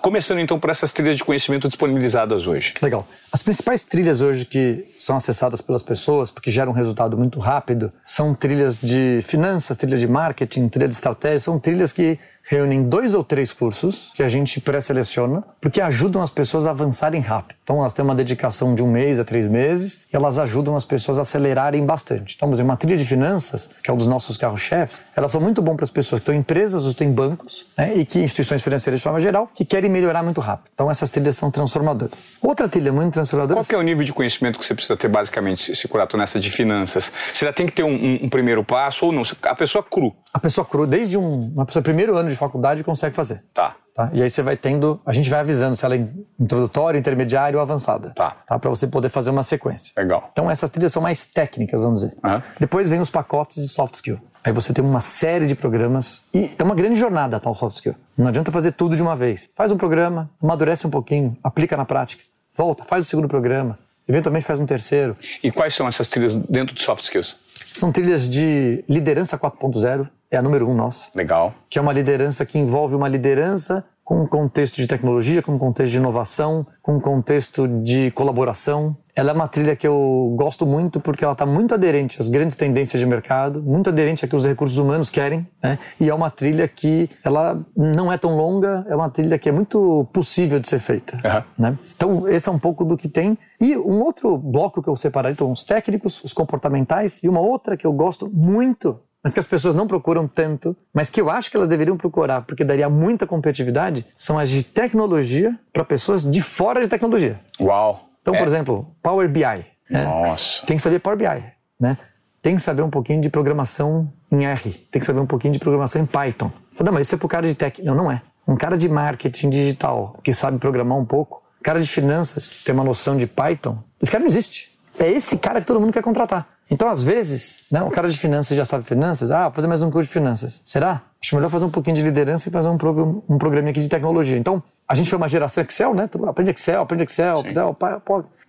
[0.00, 2.74] começando então por essas trilhas de conhecimento disponibilizadas hoje.
[2.80, 3.06] Legal.
[3.32, 7.92] As principais trilhas hoje que são acessadas pelas pessoas, porque geram um resultado muito rápido,
[8.04, 12.18] são trilhas de finanças, trilha de marketing, trilha de estratégia, são trilhas que
[12.48, 17.20] reúnem dois ou três cursos que a gente pré-seleciona, porque ajudam as pessoas a avançarem
[17.20, 17.56] rápido.
[17.64, 20.84] Então, elas têm uma dedicação de um mês a três meses e elas ajudam as
[20.84, 22.34] pessoas a acelerarem bastante.
[22.36, 25.40] Então, por exemplo, uma trilha de finanças, que é um dos nossos carros-chefes, elas são
[25.40, 28.06] muito bom para as pessoas que estão em empresas ou estão em bancos né, e
[28.06, 30.70] que instituições financeiras de forma geral que querem melhorar muito rápido.
[30.72, 32.28] Então, essas trilhas são transformadoras.
[32.40, 33.64] Outra trilha muito transformadora...
[33.64, 36.50] Qual é o nível de conhecimento que você precisa ter, basicamente, se curato nessa de
[36.50, 37.10] finanças?
[37.34, 39.22] Você já tem que ter um, um, um primeiro passo ou não?
[39.42, 40.14] A pessoa cru.
[40.32, 43.42] A pessoa cru, desde um, uma pessoa primeiro ano de faculdade consegue fazer.
[43.52, 43.76] Tá.
[43.96, 44.10] Tá?
[44.12, 46.06] E aí você vai tendo, a gente vai avisando se ela é
[46.38, 48.12] introdutória, intermediária ou avançada.
[48.14, 48.36] Tá.
[48.46, 48.58] tá?
[48.58, 49.94] Para você poder fazer uma sequência.
[49.96, 50.28] Legal.
[50.32, 52.14] Então essas trilhas são mais técnicas, vamos dizer.
[52.22, 52.42] Uhum.
[52.60, 54.18] Depois vem os pacotes de soft skill.
[54.44, 57.94] Aí você tem uma série de programas e é uma grande jornada tal soft skill.
[58.18, 59.48] Não adianta fazer tudo de uma vez.
[59.56, 62.22] Faz um programa, amadurece um pouquinho, aplica na prática,
[62.54, 63.78] volta, faz o segundo programa,
[64.08, 65.16] eventualmente faz um terceiro.
[65.42, 67.36] E quais são essas trilhas dentro de soft skills?
[67.70, 71.08] São trilhas de liderança 4.0, é a número um nossa.
[71.14, 71.54] Legal.
[71.68, 75.58] Que é uma liderança que envolve uma liderança com um contexto de tecnologia, com um
[75.58, 78.96] contexto de inovação, com um contexto de colaboração.
[79.16, 82.54] Ela é uma trilha que eu gosto muito porque ela está muito aderente às grandes
[82.54, 85.80] tendências de mercado, muito aderente a que os recursos humanos querem, né?
[85.98, 89.52] E é uma trilha que ela não é tão longa, é uma trilha que é
[89.52, 91.42] muito possível de ser feita, uhum.
[91.58, 91.78] né?
[91.96, 93.36] Então esse é um pouco do que tem.
[93.60, 97.76] E um outro bloco que eu separei, então os técnicos, os comportamentais e uma outra
[97.76, 101.50] que eu gosto muito mas que as pessoas não procuram tanto, mas que eu acho
[101.50, 106.40] que elas deveriam procurar, porque daria muita competitividade, são as de tecnologia para pessoas de
[106.40, 107.40] fora de tecnologia.
[107.60, 108.08] Uau!
[108.22, 108.38] Então, é.
[108.38, 109.42] por exemplo, Power BI.
[109.90, 110.04] Né?
[110.04, 110.64] Nossa!
[110.64, 111.42] Tem que saber Power BI,
[111.80, 111.98] né?
[112.40, 115.58] Tem que saber um pouquinho de programação em R, tem que saber um pouquinho de
[115.58, 116.52] programação em Python.
[116.78, 117.82] Não, mas isso é para o cara de tech.
[117.82, 118.22] Não, não é.
[118.46, 122.72] Um cara de marketing digital que sabe programar um pouco, cara de finanças que tem
[122.72, 124.70] uma noção de Python, esse cara não existe.
[124.96, 126.46] É esse cara que todo mundo quer contratar.
[126.68, 129.82] Então, às vezes, né, o cara de finanças já sabe finanças, ah, vou fazer mais
[129.82, 130.60] um curso de finanças.
[130.64, 131.02] Será?
[131.22, 133.88] Acho melhor fazer um pouquinho de liderança e fazer um, programa, um programinha aqui de
[133.88, 134.36] tecnologia.
[134.36, 136.08] Então, a gente foi uma geração Excel, né?
[136.26, 137.76] Aprende Excel, aprende Excel, Excel.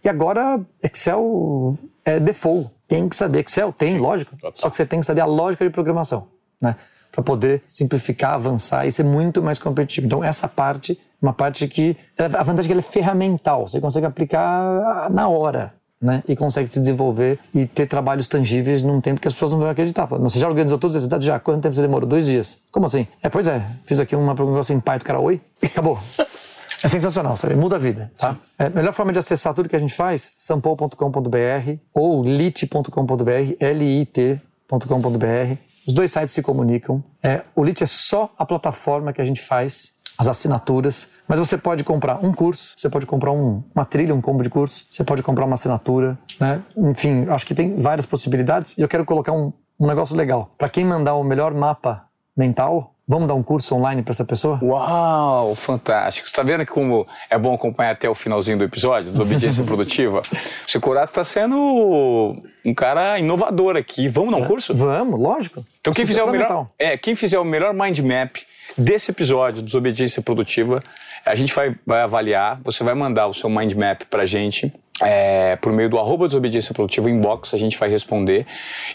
[0.03, 2.69] E agora, Excel é default.
[2.87, 4.35] Tem que saber Excel, tem, Sim, lógico.
[4.55, 6.27] Só que você tem que saber a lógica de programação,
[6.59, 6.75] né?
[7.11, 10.07] Para poder simplificar, avançar e ser muito mais competitivo.
[10.07, 11.95] Então, essa parte, uma parte que.
[12.17, 16.23] A vantagem é que ela é ferramental, você consegue aplicar na hora né?
[16.27, 19.69] E consegue se desenvolver e ter trabalhos tangíveis num tempo que as pessoas não vão
[19.69, 20.05] acreditar.
[20.05, 21.25] você já organizou todos esses dados?
[21.25, 21.39] Já.
[21.39, 22.07] Quanto tempo você demorou?
[22.07, 22.57] Dois dias.
[22.71, 23.07] Como assim?
[23.21, 23.65] É, pois é.
[23.85, 25.99] Fiz aqui uma programação em Python, cara, oi, acabou.
[26.83, 27.55] É sensacional, sabe?
[27.55, 28.37] Muda a vida, tá?
[28.55, 35.57] É, a melhor forma de acessar tudo que a gente faz, sample.com.br ou lit.com.br, lit.com.br.
[35.87, 37.01] Os dois sites se comunicam.
[37.23, 41.07] É, o Lit é só a plataforma que a gente faz as assinaturas.
[41.27, 44.49] Mas você pode comprar um curso, você pode comprar um, uma trilha, um combo de
[44.49, 46.61] curso, você pode comprar uma assinatura, né?
[46.75, 50.53] Enfim, acho que tem várias possibilidades e eu quero colocar um, um negócio legal.
[50.57, 52.05] Para quem mandar o melhor mapa
[52.35, 54.59] mental, Vamos dar um curso online para essa pessoa?
[54.61, 56.27] Uau, fantástico.
[56.27, 60.21] Você está vendo como é bom acompanhar até o finalzinho do episódio, Desobediência Produtiva?
[60.67, 64.09] O Securato está sendo um cara inovador aqui.
[64.09, 64.75] Vamos dar um é, curso?
[64.75, 65.65] Vamos, lógico.
[65.87, 68.35] Então quem fizer, o melhor, é, quem fizer o melhor mind map
[68.77, 70.83] desse episódio, Desobediência Produtiva,
[71.25, 74.71] a gente vai, vai avaliar, você vai mandar o seu mind map para a gente
[75.01, 78.45] é, por meio do arroba desobediência produtiva inbox, a gente vai responder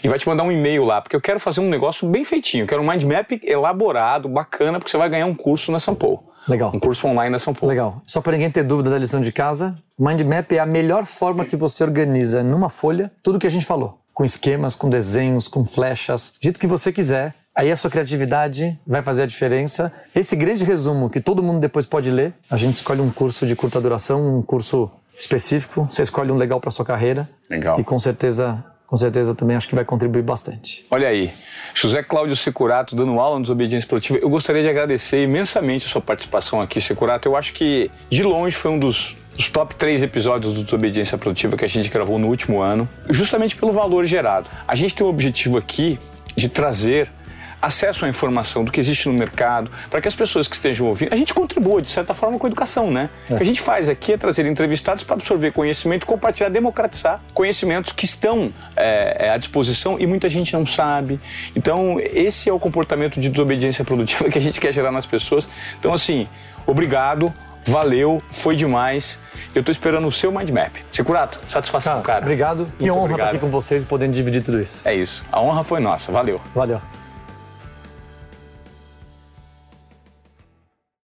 [0.03, 2.67] e vai te mandar um e-mail lá, porque eu quero fazer um negócio bem feitinho,
[2.67, 6.23] quero um mind map elaborado, bacana, porque você vai ganhar um curso na Sampo.
[6.47, 6.71] Legal.
[6.75, 7.69] Um curso online na São Paulo.
[7.69, 8.01] Legal.
[8.05, 11.45] Só para ninguém ter dúvida da lição de casa, Mind Map é a melhor forma
[11.45, 14.02] que você organiza numa folha tudo que a gente falou.
[14.13, 17.33] Com esquemas, com desenhos, com flechas, do jeito que você quiser.
[17.55, 19.91] Aí a sua criatividade vai fazer a diferença.
[20.15, 23.55] Esse grande resumo que todo mundo depois pode ler, a gente escolhe um curso de
[23.55, 27.29] curta duração, um curso específico, você escolhe um legal para sua carreira.
[27.49, 27.79] Legal.
[27.79, 30.85] E com certeza, com certeza também acho que vai contribuir bastante.
[30.89, 31.31] Olha aí,
[31.75, 34.19] José Cláudio Securato dando aula no Desobediência Produtiva.
[34.19, 37.27] Eu gostaria de agradecer imensamente a sua participação aqui, Securato.
[37.27, 41.57] Eu acho que de longe foi um dos os top três episódios do Desobediência Produtiva
[41.57, 44.49] que a gente gravou no último ano, justamente pelo valor gerado.
[44.67, 45.99] A gente tem o objetivo aqui
[46.35, 47.09] de trazer
[47.63, 51.13] acesso à informação do que existe no mercado, para que as pessoas que estejam ouvindo,
[51.13, 53.09] a gente contribua de certa forma com a educação, né?
[53.29, 53.33] É.
[53.33, 57.93] O que a gente faz aqui é trazer entrevistados para absorver conhecimento, compartilhar, democratizar conhecimentos
[57.93, 61.21] que estão é, à disposição e muita gente não sabe.
[61.55, 65.47] Então, esse é o comportamento de desobediência produtiva que a gente quer gerar nas pessoas.
[65.79, 66.27] Então, assim,
[66.67, 67.33] obrigado.
[67.65, 69.19] Valeu, foi demais.
[69.55, 70.75] Eu estou esperando o seu mind map.
[70.91, 72.03] Securato, satisfação, cara.
[72.03, 72.21] cara.
[72.21, 72.67] Obrigado.
[72.77, 74.87] Que honra estar aqui com vocês e podendo dividir tudo isso.
[74.87, 75.23] É isso.
[75.31, 76.11] A honra foi nossa.
[76.11, 76.41] Valeu.
[76.53, 76.81] Valeu.